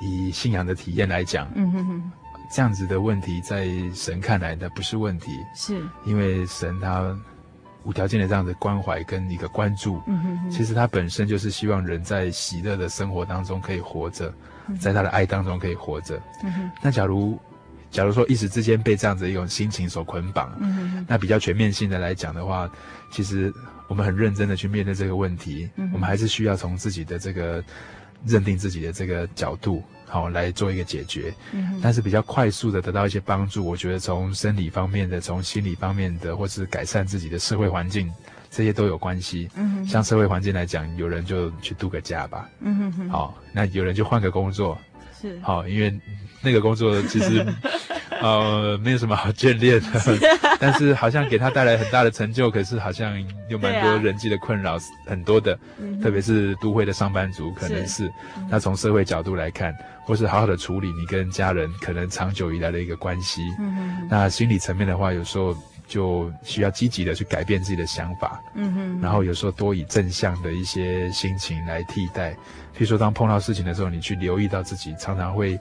[0.00, 2.12] 以信仰的体验来讲，嗯哼哼，
[2.50, 5.82] 这样子的问题在神看来的不是问题，是。
[6.04, 7.14] 因为神他
[7.82, 14.32] 无条件的这样的关怀跟一个关注，嗯哼哼，其实他本身就是希望人在喜乐的生活当中可以活着，
[14.80, 16.20] 在他的爱当中可以活着。
[16.44, 17.38] 嗯哼，那假如
[17.90, 22.70] 假如说一时之间被这样子一种心情所捆绑，嗯哼哼，那比较全面性的来讲的话，
[23.10, 23.52] 其实。
[23.90, 27.62] 我们很认真的去面对这个问题，嗯、我们还是需要从自己的这个
[28.24, 31.34] 认定自己的这个角度，好来做一个解决。
[31.50, 38.08] 嗯，但是比较快速的得到一些帮助，我觉得从生理方面的、从心理方面的，或是改善自己的社会环境，
[38.48, 39.48] 这些都有关系。
[39.56, 42.48] 嗯，像社会环境来讲，有人就去度个假吧。
[42.60, 43.10] 嗯哼哼。
[43.10, 44.78] 好，那有人就换个工作。
[45.20, 45.38] 是。
[45.42, 45.92] 好，因为
[46.42, 47.44] 那个工作其实。
[48.22, 50.18] 呃，没有什么好眷恋的，是
[50.60, 58.12] 但是好像给他带来很大的成就，可是好像有蛮多人际的困扰，啊、很多的，嗯、特别是都会的上班族，可能是，是
[58.50, 63.40] 那从社会角度来看，或是好好的处理你跟家人可能长久以来的一个关系，
[64.10, 65.56] 那心理层面的话，有时候
[65.90, 75.58] 就需要积极的去改变自己的想法，嗯哼，然后有时候多以正向的一些心情来替代，譬如说当碰到事情的时候，你去留意到自己常常会。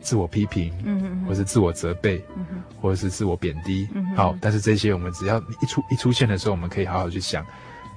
[0.00, 7.44] 自我批评，嗯哼，或是自我责备，嗯哼，或者是自我贬低，嗯哼，好，但是这些我们只要一出一出现的时候，我们可以好好去想，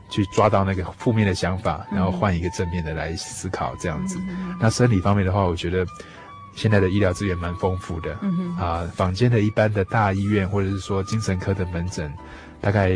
[0.10, 4.17] 去抓到那个负面的想法，然后换一个正面的来思考，这样子。
[4.27, 5.86] 嗯，那生理方面的话，我觉得
[6.55, 8.13] 现在的医疗资源蛮丰富的，
[8.59, 12.11] 啊，坊间的一般的大医院或者是说精神科的门诊，
[12.59, 12.91] 大概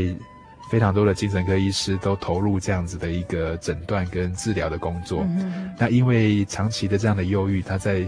[0.70, 5.22] 非常多的精神科医师都投入这样子的一个诊断跟治疗的工作。
[5.22, 8.02] 嗯，那因为长期的这样的忧郁，他在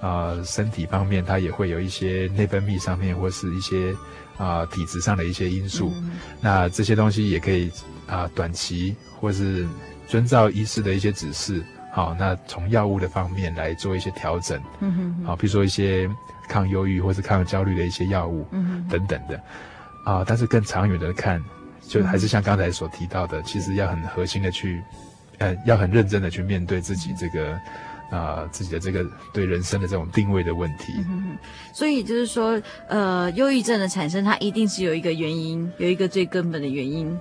[0.00, 3.92] 啊、呃，身体方面，他也会有一些内分泌上面，或是一些
[4.36, 5.92] 啊、呃、体质上的一些因素。
[5.96, 7.68] 嗯、那这些东西也可以
[8.06, 9.66] 啊、呃，短期或是
[10.06, 11.62] 遵照医师的一些指示，
[11.98, 14.56] 好，那从药物的方面来做一些调整。
[14.78, 15.24] 嗯哼哼。
[15.24, 16.08] 好，比如说一些
[16.48, 19.42] 抗忧郁或是抗焦虑的一些药物，嗯哼哼等等的。
[20.04, 21.42] 啊，但是更长远的看，
[21.88, 24.80] 就还是像刚才所提到的，嗯、其实要很核心的去，
[25.38, 27.58] 呃，要很认真的去面对自己这个。
[28.10, 31.36] 啊、呃，自己的这个对人生的这种定位的问题，嗯、
[31.74, 32.58] 所以就是说，
[32.88, 37.14] 呃，忧郁症的产生，它一定是有一个原因，有一个最根本的原因。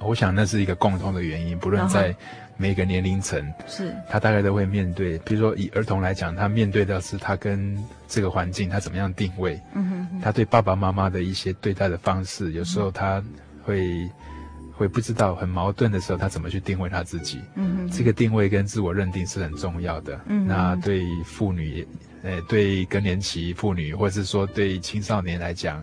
[0.00, 2.14] 我想那是一个共通的原因，不论在
[2.56, 5.18] 每个年龄层，是他大概都会面对。
[5.18, 7.76] 比如说以儿童来讲，他面对的是他跟
[8.08, 13.22] 这个环境他怎么样定位，嗯哼哼，他对爸爸妈妈的一些对待的方式，有时候他
[13.62, 14.08] 会。
[14.76, 17.40] 会不知道很矛盾的时候，他怎么去定位他自己？
[17.54, 20.20] 嗯哼，这个定位跟自我认定是很重要的。
[20.26, 21.86] 嗯，那对妇女，
[22.24, 25.80] 呃，对更年期妇女，或者是说对青少年来讲，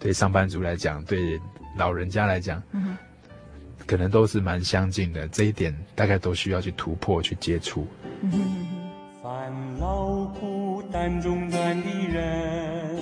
[0.00, 1.40] 对上班族来讲，对
[1.78, 2.96] 老人家来讲，嗯哼，
[3.92, 5.28] 可能都是蛮相近的。
[5.28, 7.86] 这一点大概都需要去突破、去接触。
[9.22, 12.96] 烦恼孤单中的人，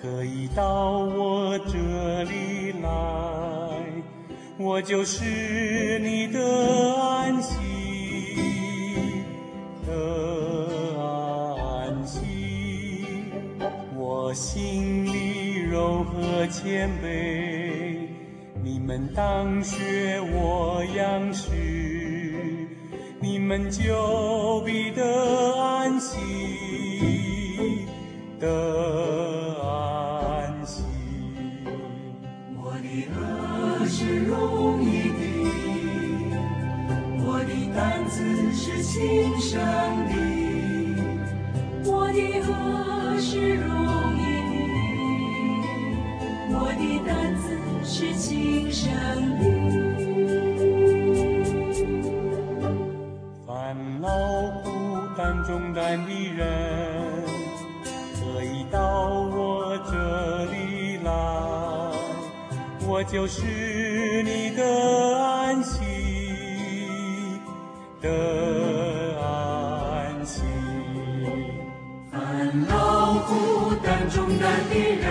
[0.00, 2.88] 可以到我这里来。
[4.56, 6.40] 我就是你的
[6.98, 7.58] 安息，
[9.86, 9.92] 的
[11.62, 12.20] 安息。
[13.94, 17.69] 我心里柔和谦卑，
[18.62, 21.50] 你们当学我样式，
[23.20, 26.16] 你们就必得安息。
[28.38, 28.48] 得
[29.62, 30.82] 安息。
[32.56, 32.86] 我的。
[33.86, 35.08] 是容易？
[35.08, 35.12] 的，
[37.26, 39.58] 我的担子是轻省
[40.08, 40.14] 的，
[41.84, 43.68] 我的轭是容
[44.16, 44.18] 易？
[44.48, 44.50] 的，
[46.54, 47.42] 我的担子
[47.84, 48.90] 是今生
[49.38, 49.44] 的。
[53.46, 54.08] 烦恼
[54.62, 54.70] 孤
[55.16, 56.40] 单重担的人，
[58.16, 58.80] 可以到
[59.32, 61.10] 我这里来，
[62.86, 63.42] 我就是。
[64.22, 64.62] 你的
[65.18, 65.80] 安息，
[68.02, 68.08] 的
[69.18, 70.42] 安息。
[72.12, 72.20] 烦
[72.68, 75.06] 恼孤单重担的人，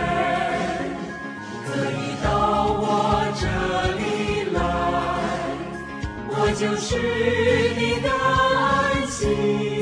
[1.65, 2.08] 可以
[6.59, 6.97] 就是
[7.77, 9.78] 你的安息。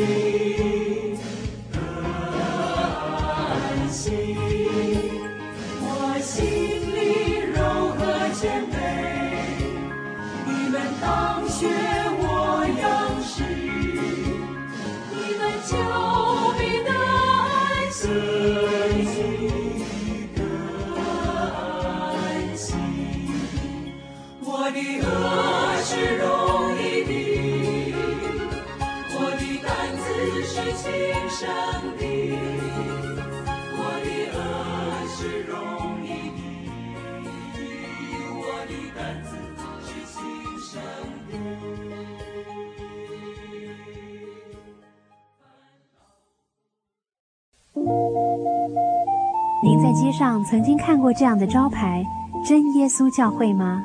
[50.07, 52.01] 街上曾经看过这样的招牌
[52.47, 53.83] “真耶稣教会”吗？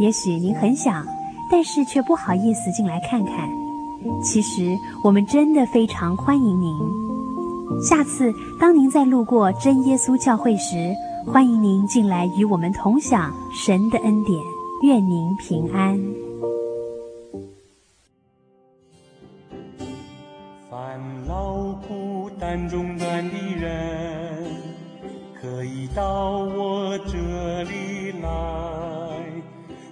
[0.00, 1.06] 也许您很想，
[1.48, 3.48] 但是却不好意思进来看看。
[4.20, 6.76] 其实我们真的非常欢迎您。
[7.80, 10.92] 下次当您再路过真耶稣教会时，
[11.24, 14.36] 欢迎您进来与我们同享神的恩典。
[14.82, 15.96] 愿您平安。
[20.68, 21.54] 烦恼
[21.86, 24.03] 孤单中断的人，
[25.94, 28.28] 到我这里来，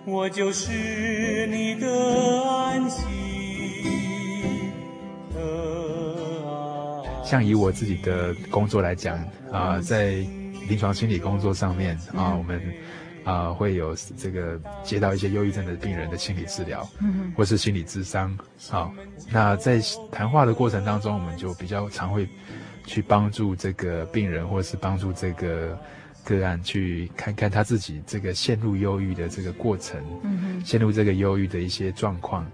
[0.05, 1.89] 我就是你的
[2.51, 3.07] 安息。
[7.25, 9.17] 像以我自己的工作来讲，
[9.51, 10.17] 啊、呃，在
[10.69, 12.61] 临床心理工作上面啊、呃，我们
[13.25, 18.37] 啊、呃、会有这个接到一些忧郁症的病人的心理治疗，嗯，或是心理咨商，
[18.69, 18.93] 好，
[19.31, 19.81] 那在
[20.11, 22.29] 谈话的过程当中，我们就比较常会
[22.87, 25.79] 去帮助这个病人，或是帮助这个
[26.25, 32.47] 个案，去看看他自己这个陷入忧郁的这个过程，嗯，陷入这个忧郁的一些状况，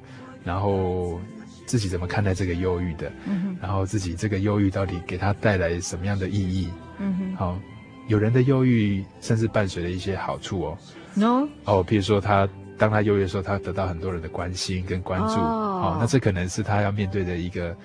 [0.45, 1.21] 然后。
[1.69, 3.13] 自己怎么看待这个忧郁的？
[3.27, 6.71] 嗯哼，然后自己这个忧郁到底给他带来什么样的意义？
[6.99, 7.59] 嗯哼，好，
[8.07, 10.79] 有人的忧郁甚至伴随了一些好处哦。
[11.13, 11.47] No？
[11.67, 12.49] 哦，譬如说他
[12.79, 15.35] 当他忧郁的时候，他得到很多人的关心跟关注。
[15.35, 17.77] 哦，好，那这可能是他要面对的一个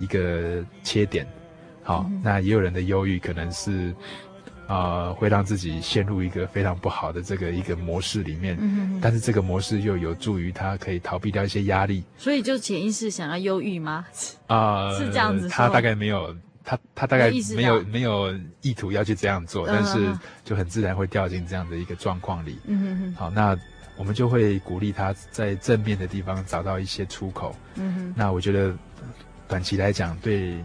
[0.00, 1.24] 一个切点。
[1.88, 3.94] 好，嗯，那也有人的忧郁可能是。
[4.68, 14.04] 啊、呃，会让自己陷入一个非常不好的这个一个模式里面，嗯，但是这个模式又有助于他可以逃避掉一些压力，所以就潜意识想要忧郁吗？
[14.46, 15.48] 啊、呃， 是这样子。
[15.48, 18.30] 他大概没有，他他大概没有没有
[18.60, 20.14] 意图要去这样做，但是
[20.44, 22.58] 就很自然会掉进这样的一个状况里。
[22.66, 23.14] 嗯哼哼。
[23.14, 23.56] 好，那
[23.96, 27.56] 我们就会鼓励他在正面的地方找到一些出口。
[27.76, 28.14] 嗯哼。
[28.14, 28.76] 那我觉得
[29.48, 30.62] 短期来讲，对，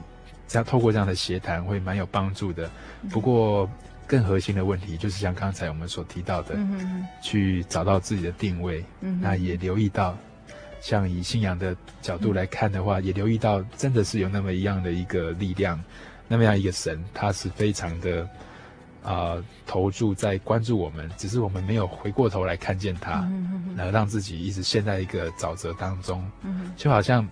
[0.53, 2.69] 这样透过这样的协谈会蛮有帮助的。
[3.09, 3.67] 不过。
[4.05, 8.83] 更核心的问题就是像刚才我们所提到的，嗯、去找到自己的定位。
[8.99, 10.15] 嗯，那也留意到，
[10.81, 15.81] 像以信仰的角度来看的话，嗯、也留意到，真的是有那么一样的一个力量，
[16.27, 18.23] 那么样一个神，他是非常的
[19.01, 27.27] 啊、呃、投注在关注我们，只是我们没有回过头来看见他，嗯，然后让自己一直陷在一个沼泽当中，嗯，就好像。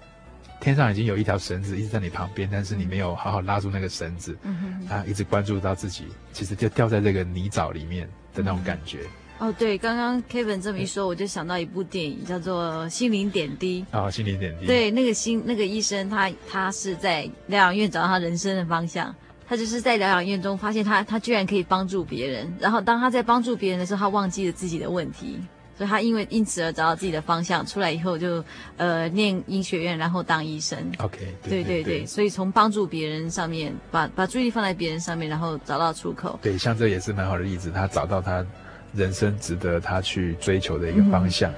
[0.62, 9.00] 天上已经有一条绳子一直在你旁边，但是你没有好好拉住那个绳子，嗯，啊，一直关注到自己，其实就掉在这个泥沼里面的那种感觉。
[9.40, 13.84] 嗯、哦，对，刚刚 Kevin 这么一说，我就想到一部电影，叫做《心灵点滴》。
[13.98, 14.68] 啊、哦，心灵点滴。
[14.68, 19.14] 对，那个心那个医生他，他他是在疗养院找到他人生的方向，
[19.48, 25.40] 他就是在疗养院中发现他他居然可以帮助别人，然后当他在帮助别人的时候，他忘记了自己的问题。
[25.82, 28.44] 所以他因为因此而找到自己的方向，出来以后就
[28.78, 30.78] 呃念医学院，然后当医生。
[31.00, 36.40] OK，对对对，所以从帮助别人上面，把把注意力放在别人上面，然后找到出口。
[36.40, 38.46] 对，像这也是蛮好的例子，他找到他
[38.94, 41.50] 人生值得他去追求的一个方向。
[41.52, 41.56] 嗯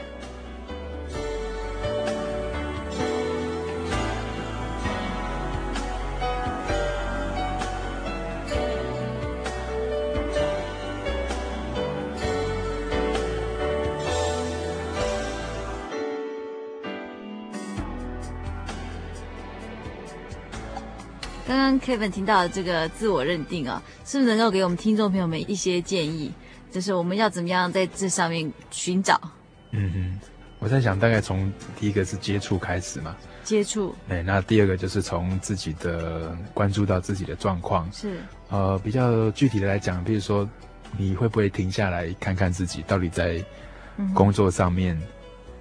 [21.94, 26.32] Kevin 听到的这个自我认定啊，是不是能够给我们听众朋友们一些建议？
[26.72, 29.22] 就是我们要怎么样在这上面寻找？
[29.70, 30.20] 嗯哼，
[30.58, 33.16] 我在想，大概从第一个是接触开始嘛。
[33.44, 33.94] 接触。
[34.10, 37.88] 对，那第二个就是从自己的关注到自己的状况。
[37.94, 38.18] 是。
[38.50, 40.50] 呃，比较具体的来讲，比如说，
[40.98, 43.39] 你会不会停下来看看自己到底在
[44.16, 45.00] 工作上面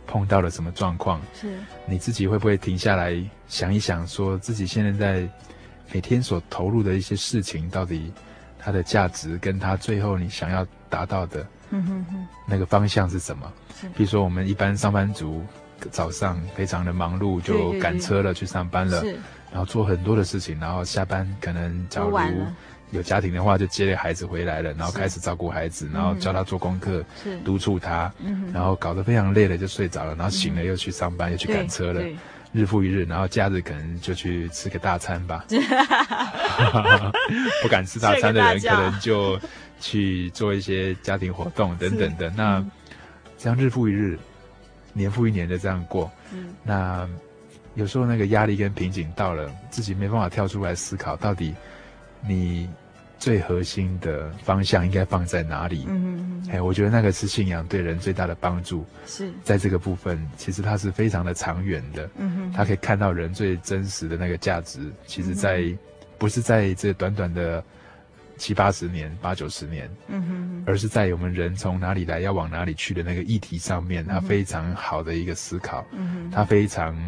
[0.06, 1.20] 碰到了什么状况？
[1.38, 1.58] 是。
[1.84, 5.28] 你自己会不会停下来想一想，说自己现在在。
[5.92, 8.12] 每天所投入的一些事情，到底
[8.58, 11.46] 它的价值跟它最后你想要达到的，
[12.46, 13.52] 那个方向是什么？
[13.94, 15.42] 比如说，我们一般上班族
[15.90, 19.02] 早上非常的忙碌，就赶车了去上班了，
[19.50, 22.10] 然后做很多的事情，然后下班可能假如
[22.92, 27.04] 有家庭的话，就接了孩子回来了，然后开始照顾孩子，然后教他做功课，
[27.44, 28.12] 督促他，
[28.52, 32.00] 然后搞得非常累了就睡着了，然后醒了又去上班，又去赶车了。
[32.52, 35.44] 日复一日，然后假日可能就去吃个大餐吧。
[37.62, 39.40] 不敢吃大餐的人，可能就
[39.80, 42.30] 去做一些家庭活动等等的。
[42.36, 42.70] 那、嗯、
[43.38, 44.18] 这样日复一日，
[44.92, 47.08] 年复一年的这样过，嗯、那
[47.74, 51.54] 有时候那个压力跟瓶颈到了，自己没办法跳出来思考，到底
[52.26, 52.68] 你。
[53.22, 55.84] 最核心的方向应该放在哪里？
[55.86, 58.84] 嗯嗯哎，我觉得那个是信仰对人最大的帮助。
[59.06, 62.10] 是，在这个部分，其实它是非常的长远的。
[62.16, 65.78] 嗯哼，它可以看到人最真实的那个价值，其实在、嗯、
[66.18, 67.62] 不是在这短短的
[68.38, 76.98] 七八十年、八九十年，嗯哼，而是在我们人从哪里来、要往哪里去的那个议题上面，他非常好的一个思考，嗯哼，他非常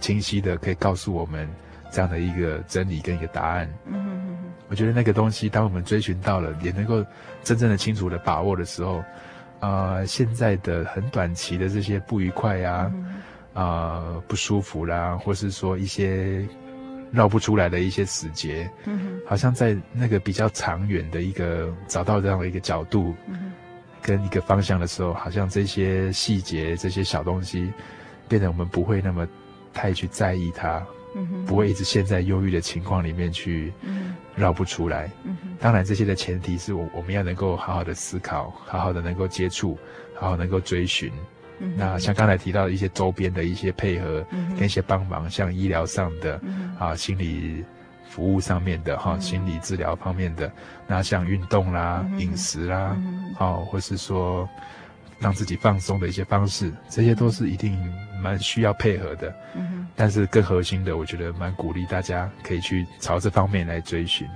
[0.00, 1.48] 清晰的可以告诉我们
[1.90, 4.11] 这样的一个真理跟一个答案，嗯哼，
[4.72, 7.04] 我觉得那个东西，当我们追寻到了，也能够
[7.44, 9.04] 真正的清楚的把握的时候，
[9.60, 12.90] 呃，现在的很短期的这些不愉快呀、
[13.52, 16.48] 啊，啊、呃，不舒服啦，或是说一些。
[17.12, 23.52] 绕不出来的一些死结，嗯哼，好像在那个比较长远的一个找到这样的一个角度，嗯，
[24.00, 27.70] 跟一个方向的时候，好像这些细节、这些小东西，
[28.28, 29.28] 变得我们不会那么
[29.74, 30.82] 太去在意它，
[31.14, 39.76] 嗯，不会一直陷在忧郁的情况里面去，嗯，绕不出来，嗯，当然这些的前提是我我们要能够好好的思考，好好的能够接触，
[40.14, 41.12] 好好能够追寻。
[41.76, 44.26] 那像刚才提到的一些周边的一些配合，
[44.58, 46.40] 跟一些帮忙，像医疗上的，
[46.76, 47.64] 啊，心理
[48.08, 50.50] 服务上面的哈，心理治疗方面的，
[50.88, 52.96] 那像运动啦、饮食啦，
[53.36, 54.48] 好，或是说
[55.20, 57.78] 让自己放松的一些方式，这些都是一定
[58.22, 59.34] 蛮需要配合的。
[59.56, 64.26] 嗯但是更核心的，我觉得蛮鼓励大家可以去朝这方面来追寻。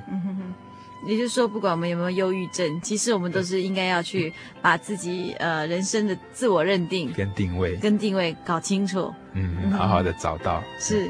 [1.07, 11.09] 也就是说，不管我们有没有忧郁症，其实我们都是应该要去把自己呃人生的自我认定跟定位跟定位搞清楚，嗯，好好的找到是。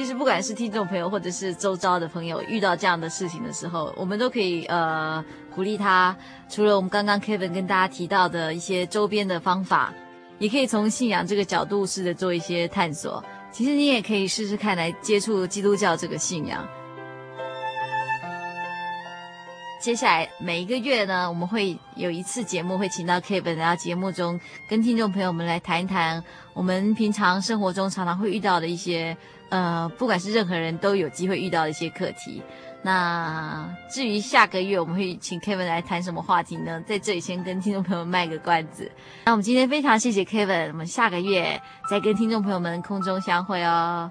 [0.00, 5.22] 其实不管是听众朋友或者是周遭的朋友，遇到这样的事情的时候，我们都可以呃。
[5.54, 6.16] 鼓励他，
[6.48, 9.92] 除了我们刚刚 Kevin 跟大家提到的一些周边的方法，
[10.38, 13.22] 也可以从信仰这个角度试着做一些探索。
[13.52, 16.66] 其实你也可以试试看来接触基督教这个信仰。
[19.80, 26.22] 接下来每一个月呢，我们会有一次节目会请到 Kevin 来到节目中，跟听众朋友们来谈一谈
[26.52, 29.16] 我们平常生活中常常会遇到的一些，
[29.48, 32.42] 呃，不管是任何人都有机会遇到的一些课题。
[32.82, 36.82] 那至于下个月我们会请 Kevin 来谈什么话题呢？
[36.86, 38.90] 在这里先跟听众朋友卖个关子。
[39.24, 44.10] 那我们今天非常谢谢 Kevin，我们下个月再跟听众朋友们空中相会哦。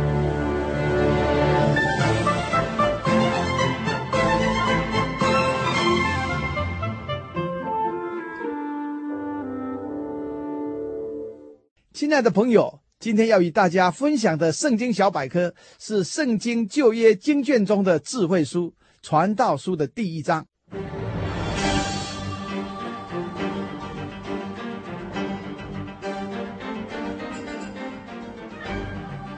[12.01, 18.73] 亲爱的朋友，今天要与大家分享的《圣经小百科》是圣经旧约经卷中的智慧书——
[19.03, 20.43] 传道书的第一章。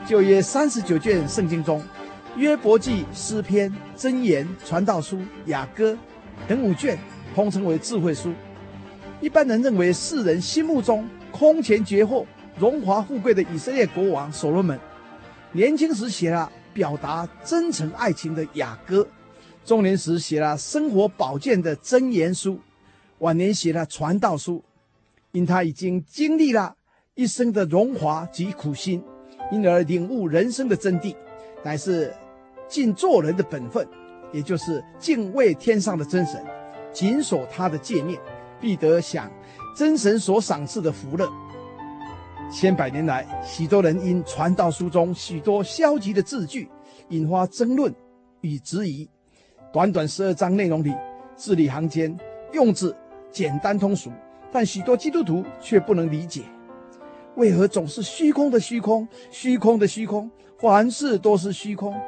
[0.07, 1.83] 旧约三十九卷圣经中，
[2.37, 5.97] 约伯记、诗篇、箴言、传道书、雅歌
[6.47, 6.97] 等五卷，
[7.35, 8.31] 通称为智慧书。
[9.19, 12.25] 一般人认为，世人心目中空前绝后、
[12.57, 14.79] 荣华富贵的以色列国王所罗门，
[15.51, 19.07] 年轻时写了表达真诚爱情的雅歌，
[19.65, 22.59] 中年时写了生活保健的箴言书，
[23.19, 24.63] 晚年写了传道书。
[25.31, 26.75] 因他已经经历了
[27.15, 29.03] 一生的荣华及苦心。
[29.51, 31.15] 因而领悟人生的真谛，
[31.63, 32.13] 乃是
[32.67, 33.85] 尽做人的本分，
[34.31, 36.43] 也就是敬畏天上的真神，
[36.91, 38.17] 谨守他的诫命，
[38.59, 39.29] 必得享
[39.75, 41.29] 真神所赏赐的福乐。
[42.51, 46.69] 千百年来，许多人因传道书中许多消极的字句，
[47.09, 47.93] 引发争论
[48.41, 49.09] 与质疑。
[49.71, 50.93] 短短十二章内容里，
[51.35, 52.15] 字里行间
[52.51, 52.95] 用字
[53.31, 54.11] 简单通俗，
[54.51, 56.43] 但许多基督徒却不能理解。
[57.35, 60.29] 为何总是虚空的虚空，虚空的虚空，
[60.59, 61.99] 凡事都是虚空？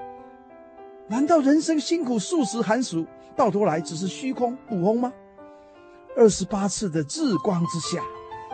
[1.07, 3.03] 难道人生辛苦数十寒暑，
[3.35, 5.11] 到头来只是虚空捕风吗？
[6.15, 7.99] 二十八次的日光之下，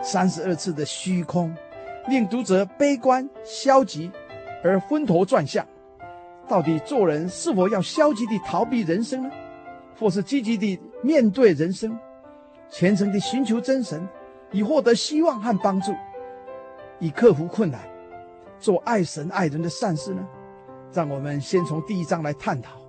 [0.02, 1.54] 三十二次的虚空，
[2.08, 4.10] 令读者悲观消极
[4.64, 5.66] 而昏头转向。
[6.48, 9.30] 到底做人是否要消极地逃避人生呢？
[9.98, 11.96] 或是积极地面对人生，
[12.68, 14.06] 虔诚地寻求真神，
[14.50, 15.94] 以获得希望和帮助？
[16.98, 17.80] 以克服困难，
[18.58, 20.26] 做爱神爱人的善事呢？
[20.92, 22.81] 让我们先从第一章来探讨。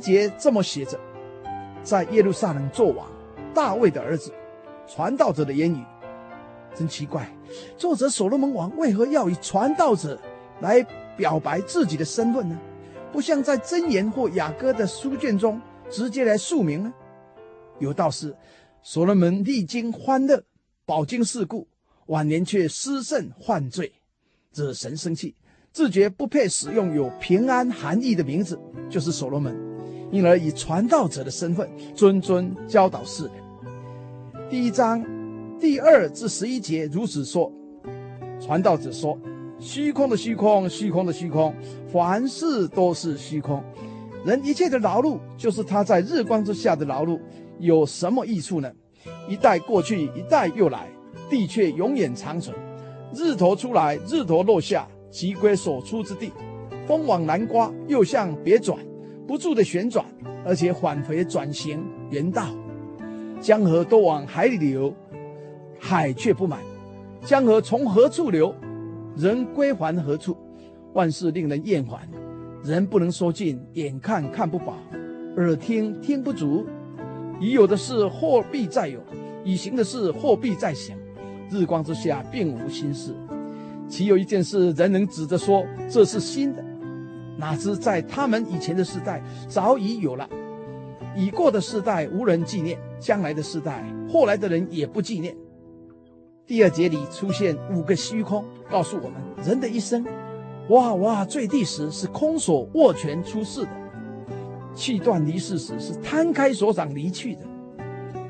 [0.00, 0.98] 节这么写着：
[1.82, 3.06] 在耶路撒冷作王，
[3.54, 4.32] 大卫的儿子，
[4.88, 5.84] 传道者的言语。
[6.74, 7.28] 真奇怪，
[7.76, 10.18] 作者所罗门王为何要以传道者
[10.60, 10.80] 来
[11.16, 12.58] 表白自己的身份呢？
[13.12, 16.92] 不像在箴言或雅歌的书卷中直接来述明呢？
[17.80, 18.36] 有道是，
[18.82, 20.44] 所罗门历经欢乐，
[20.86, 21.66] 饱经世故，
[22.06, 23.92] 晚年却失慎犯罪，
[24.54, 25.34] 惹神生气，
[25.72, 28.56] 自觉不配使用有平安含义的名字，
[28.88, 29.58] 就是所罗门，
[30.10, 33.32] 因而以传道者的身份谆谆教导世人。
[34.48, 35.04] 第一章。
[35.60, 37.52] 第二至十一节如此说，
[38.40, 39.18] 传道者说
[39.60, 41.54] ：“虚空的虚空，虚空的虚空，
[41.92, 43.62] 凡事都是虚空。
[44.24, 47.20] 人一切的劳碌，就是他在日光之下的劳碌，
[47.58, 48.72] 有什么益处呢？
[49.28, 50.88] 一代过去，一代又来，
[51.28, 52.56] 地却永远长存。
[53.14, 56.32] 日头出来，日头落下，即归所出之地。
[56.86, 58.78] 风往南刮，又向北转，
[59.30, 60.04] 不住的旋转，
[60.44, 62.48] 而且返回转行原道。
[63.40, 64.92] 江河都往海里流。”
[65.78, 66.58] 海却不满，
[67.24, 68.52] 江河从何处流？
[69.16, 70.36] 人归还何处？
[70.94, 72.00] 万事令人厌烦，
[72.64, 74.76] 人不能说尽，眼看看不饱，
[75.36, 76.66] 耳听听不足。
[77.38, 78.98] 已有的事或必再有，
[79.44, 80.96] 已行的事或必再行。
[81.48, 83.14] 日光之下并无新事，
[83.88, 86.64] 岂有一件事人能指着说这是新的？
[87.40, 90.28] 哪知在他们以前的世代早已有了。
[91.16, 95.34] 已过的世代无人纪念，将来的世代后来的人也不纪念。
[96.46, 99.14] 第二节里出现五个虚空，告诉我们
[99.44, 100.04] 人的一生，
[100.68, 103.70] 哇哇坠地时是空手握拳出世的，
[104.74, 107.42] 气断离世时是摊开手掌离去的，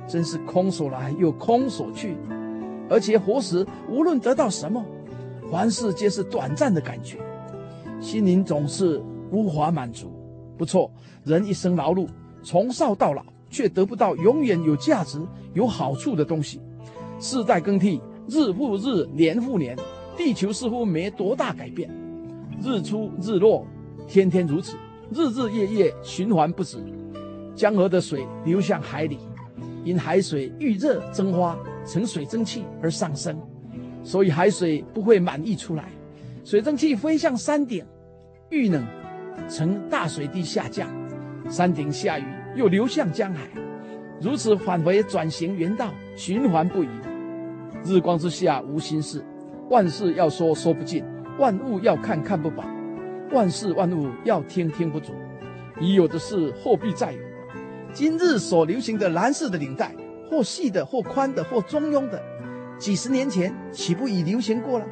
[0.07, 2.17] 真是空手来又空手去。
[2.89, 4.85] 而且活时无论得到什么，
[5.51, 7.19] 凡事皆是短暂的感觉，
[8.01, 10.11] 心灵总是无法满足。
[10.57, 10.91] 不错，
[11.25, 12.09] 人一生劳碌，
[12.43, 15.21] 从少到老，却得不到永远有价值、
[15.55, 16.61] 有好处的东西。
[17.19, 18.01] 世代更替。
[18.29, 19.77] 日复日，年复年，
[20.17, 21.91] 地球似乎没多大改变，
[22.63, 23.67] 日出日落，
[24.07, 24.77] 天天如此，
[25.11, 26.79] 日日夜夜循环不止。
[27.57, 29.19] 江河的水流向海里，
[29.85, 33.37] 因海水遇热蒸发成水蒸气而上升，
[34.05, 35.91] 所以海水不会满溢出来。
[36.43, 37.85] 水蒸气飞向山顶，
[38.49, 38.83] 遇冷
[39.49, 40.89] 成大水滴下降，
[41.49, 42.25] 山顶下雨
[42.57, 43.47] 又流向江海，
[44.21, 46.89] 如此返回转行原道，循环不已。
[47.85, 49.23] 日光之下无新事，
[49.69, 51.05] 万事要说说不尽，
[51.39, 52.65] 万物要看看不饱，
[53.33, 55.13] 万事万物要听听不足。
[55.79, 57.19] 已有的事或必再有。
[57.93, 59.95] 今日所流行的蓝色的领带，
[60.31, 62.23] 或细的，或宽的，或中庸的，
[62.79, 64.87] 几十年前岂不已流行过了？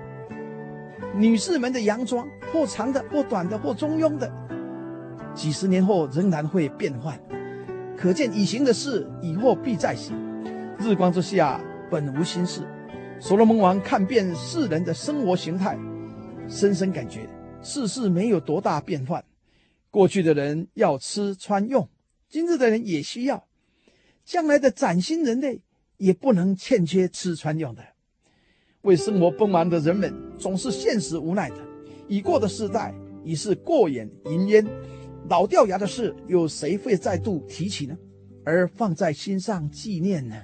[1.19, 4.33] 女士们的洋装，或长的，或短的，或中庸的，
[5.35, 7.21] 几十年后仍然会变换。
[7.97, 10.15] 可见已行的事，以后必再行。
[10.79, 11.61] 日光之下
[11.91, 12.63] 本无新事。
[13.19, 15.77] 所罗门王看遍世人的生活形态，
[16.49, 17.29] 深深感觉
[17.61, 19.25] 世事没有多大变换。
[19.91, 21.89] 过去的人要吃穿用，
[22.29, 23.39] 今日的人也需要；
[24.25, 25.61] 将来的崭新人类
[25.97, 27.83] 也不能欠缺吃穿用的。
[28.83, 31.57] 为生活奔忙的人们总是现实无奈的。
[32.07, 34.67] 已过的世代已是过眼云烟，
[35.29, 37.97] 老掉牙的事有谁会再度提起呢？
[38.45, 40.35] 而放在心上纪念呢？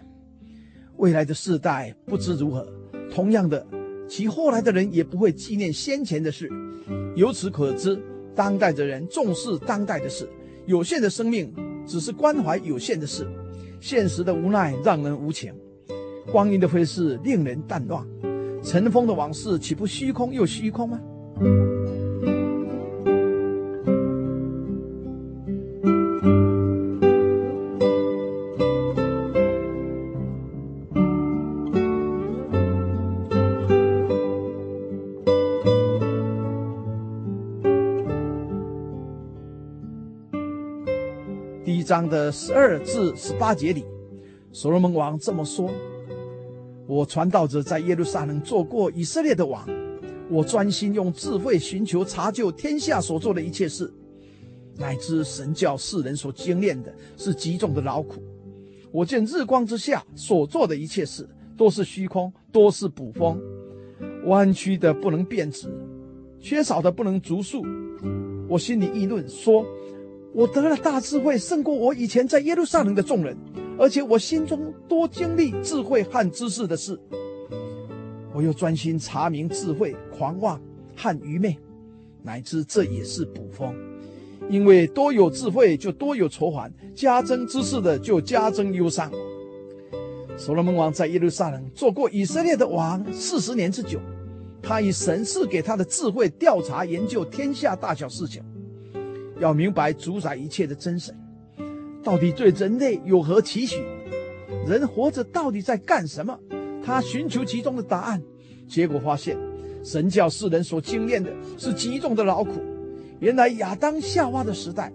[0.96, 2.66] 未来的世代不知如何，
[3.10, 3.66] 同样的，
[4.08, 6.50] 其后来的人也不会纪念先前的事。
[7.16, 7.98] 由此可知，
[8.34, 10.28] 当代的人重视当代的事，
[10.66, 11.50] 有限的生命
[11.86, 13.26] 只是关怀有限的事。
[13.80, 15.54] 现实的无奈让人无情，
[16.30, 18.06] 光阴的飞逝令人淡忘，
[18.62, 21.00] 尘封的往事岂不虚空又虚空吗？
[41.64, 43.84] 第一章的十二至十八节里，
[44.52, 45.70] 所罗门王这么说
[46.86, 49.66] ：“我传道者在耶路撒冷做过以色列的王，
[50.30, 53.92] 我专心用智慧寻求查究天下所做的一切事，
[54.76, 58.22] 乃至神教世人所经验的是极重的劳苦。
[58.92, 63.40] 我见日光之下所做的一切事都是虚空，都是捕风，
[64.26, 65.68] 弯曲的不能变直，
[66.40, 67.64] 缺少的不能足数。
[68.48, 69.64] 我心里议论说。”
[70.34, 73.36] 我得了大智慧，胜过我以前在耶路撒冷的众人，
[73.78, 76.98] 而且我心中多经历智慧和知识的事。
[78.32, 80.60] 我又专心查明智慧、狂妄
[80.96, 81.56] 和愚昧，
[82.22, 83.74] 乃至这也是捕风。
[84.50, 89.10] 因为多有智慧就多有愁烦，加增知识的就加增忧伤。
[90.36, 94.00] 所罗门王在耶路撒冷做过以色列的王四十年之久，
[94.60, 98.42] 他以神赐给他的智慧调查研究天下大小事情，
[99.38, 101.16] 要明白主宰一切的真神，
[102.04, 103.82] 到底对人类有何期许？
[104.66, 106.38] 人活着到底在干什么？
[106.84, 108.22] 他寻求其中的答案，
[108.68, 109.38] 结果发现，
[109.82, 112.62] 神教世人所经验的是极重的劳苦。
[113.20, 114.92] 原来亚当夏娃的时代，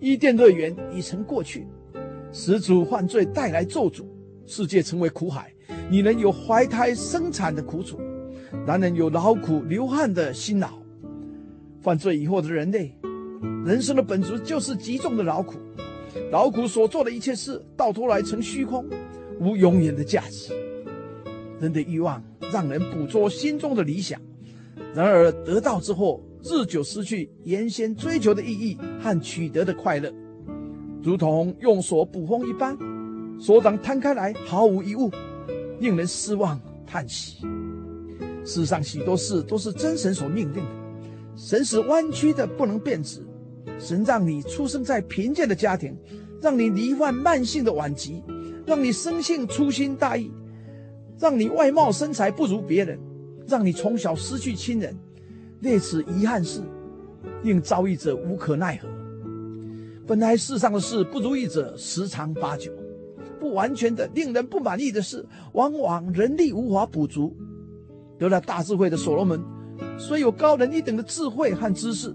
[0.00, 1.66] 伊甸乐园已成过去，
[2.32, 4.06] 始祖犯罪带来咒诅。
[4.46, 5.52] 世界成为苦海，
[5.90, 8.00] 女人有怀胎生产的苦楚，
[8.66, 10.70] 男人有劳苦流汗的辛劳。
[11.80, 12.92] 犯罪以后的人类，
[13.64, 15.54] 人生的本质就是极重的劳苦，
[16.30, 18.84] 劳苦所做的一切事，到头来成虚空，
[19.40, 20.52] 无永远的价值。
[21.60, 24.20] 人的欲望让人捕捉心中的理想，
[24.94, 30.12] 然而得到之后，日久失去原先追求的意义和取得的快乐，
[31.02, 32.76] 如同用锁捕风一般。
[33.38, 35.10] 手掌摊开来，毫无一物，
[35.78, 37.38] 令人失望叹息。
[38.44, 40.70] 世上许多事都是真神所命令的。
[41.36, 43.22] 神是弯曲的不能变直，
[43.80, 45.96] 神让你出生在贫贱的家庭，
[46.40, 48.22] 让你罹患慢性的顽疾，
[48.66, 50.30] 让你生性粗心大意，
[51.18, 52.98] 让你外貌身材不如别人，
[53.48, 54.94] 让你从小失去亲人。
[55.62, 56.60] 为此遗憾事，
[57.42, 58.88] 令遭遇者无可奈何。
[60.06, 62.70] 本来世上的事不如意者十常八九。
[63.38, 65.24] 不完全的、令人不满意的事，
[65.54, 67.34] 往往人力无法补足。
[68.18, 69.42] 得了大智慧的所罗门，
[69.98, 72.14] 虽有高人一等的智慧和知识，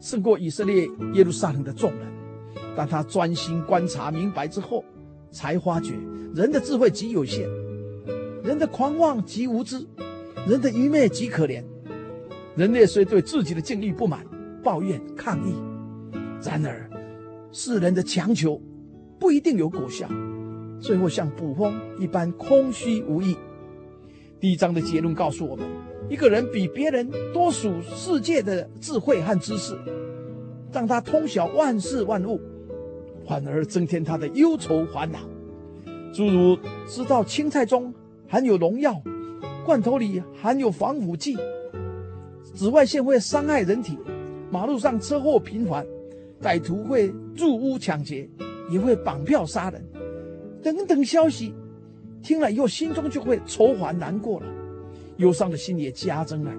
[0.00, 2.06] 胜过以色列耶路撒冷的众人，
[2.76, 4.84] 但他专心观察明白之后，
[5.30, 5.94] 才发觉
[6.34, 7.48] 人的智慧极有限，
[8.42, 9.86] 人的狂妄极无知，
[10.46, 11.62] 人的愚昧极可怜。
[12.56, 14.24] 人类虽对自己的境遇不满、
[14.62, 15.54] 抱怨、抗议，
[16.42, 16.88] 然而
[17.50, 18.60] 世人的强求
[19.18, 20.08] 不一定有果效。
[20.80, 23.36] 最后像捕风一般空虚无益。
[24.38, 25.64] 第一章的结论告诉我们：
[26.08, 29.76] 一个人比别人多属世界的智慧和知识，
[30.72, 32.40] 让他通晓万事万物，
[33.26, 35.18] 反而增添他的忧愁烦恼。
[36.12, 37.92] 诸如知道青菜中
[38.28, 39.00] 含有农药，
[39.64, 41.36] 罐头里含有防腐剂，
[42.54, 43.98] 紫外线会伤害人体，
[44.50, 45.84] 马路上车祸频繁，
[46.40, 48.28] 歹徒会入屋抢劫，
[48.70, 49.82] 也会绑票杀人。
[50.62, 51.54] 等等消息，
[52.22, 54.46] 听了以后心中就会愁烦难过了，
[55.16, 56.52] 忧伤的心也加增了。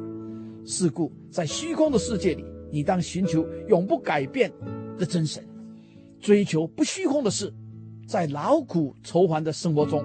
[0.66, 4.52] 是故，在虚空的世界里，你当寻求永不改变
[4.98, 5.44] 的真神，
[6.20, 7.54] 追求不虚空的事。
[8.08, 10.04] 在劳苦愁烦的生活中，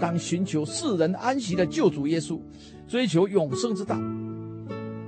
[0.00, 2.40] 当寻求世人安息的救主耶稣，
[2.86, 3.98] 追求永生之道，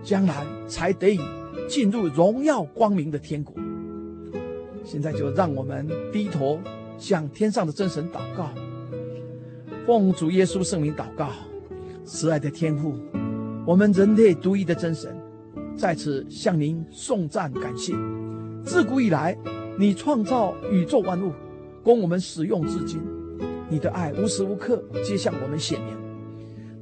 [0.03, 1.21] 将来才得以
[1.69, 3.55] 进入荣耀光明的天国。
[4.85, 6.59] 现在就让我们低头。
[6.99, 8.49] 向天上的真神祷告，
[9.87, 11.29] 奉主耶稣圣名祷告，
[12.07, 12.95] 慈爱的天父，
[13.67, 15.13] 我们人类独一的真神，
[15.77, 17.93] 在此向您颂赞感谢。
[18.65, 19.37] 自古以来，
[19.77, 21.33] 你创造宇宙万物，
[21.83, 23.01] 供我们使用至今，
[23.69, 25.97] 你的爱无时无刻皆向我们显明。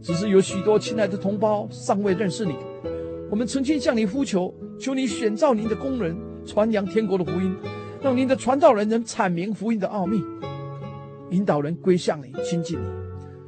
[0.02, 2.54] 只是有许多亲爱的同胞尚未认识你，
[3.30, 6.14] 我们曾经向你呼求，求你选召您的工人，
[6.44, 7.56] 传扬天国的福音。
[8.02, 10.22] 让您的传道人能阐明福音的奥秘，
[11.30, 12.84] 引导人归向你、亲近你，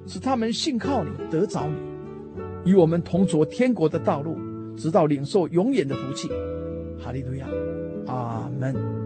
[0.06, 4.36] 使他们信靠你、得着你，与我们同着天国的道路，
[4.76, 6.28] 直到领受永远的福气。
[6.98, 7.46] 哈利路亚，
[8.06, 9.05] 阿门。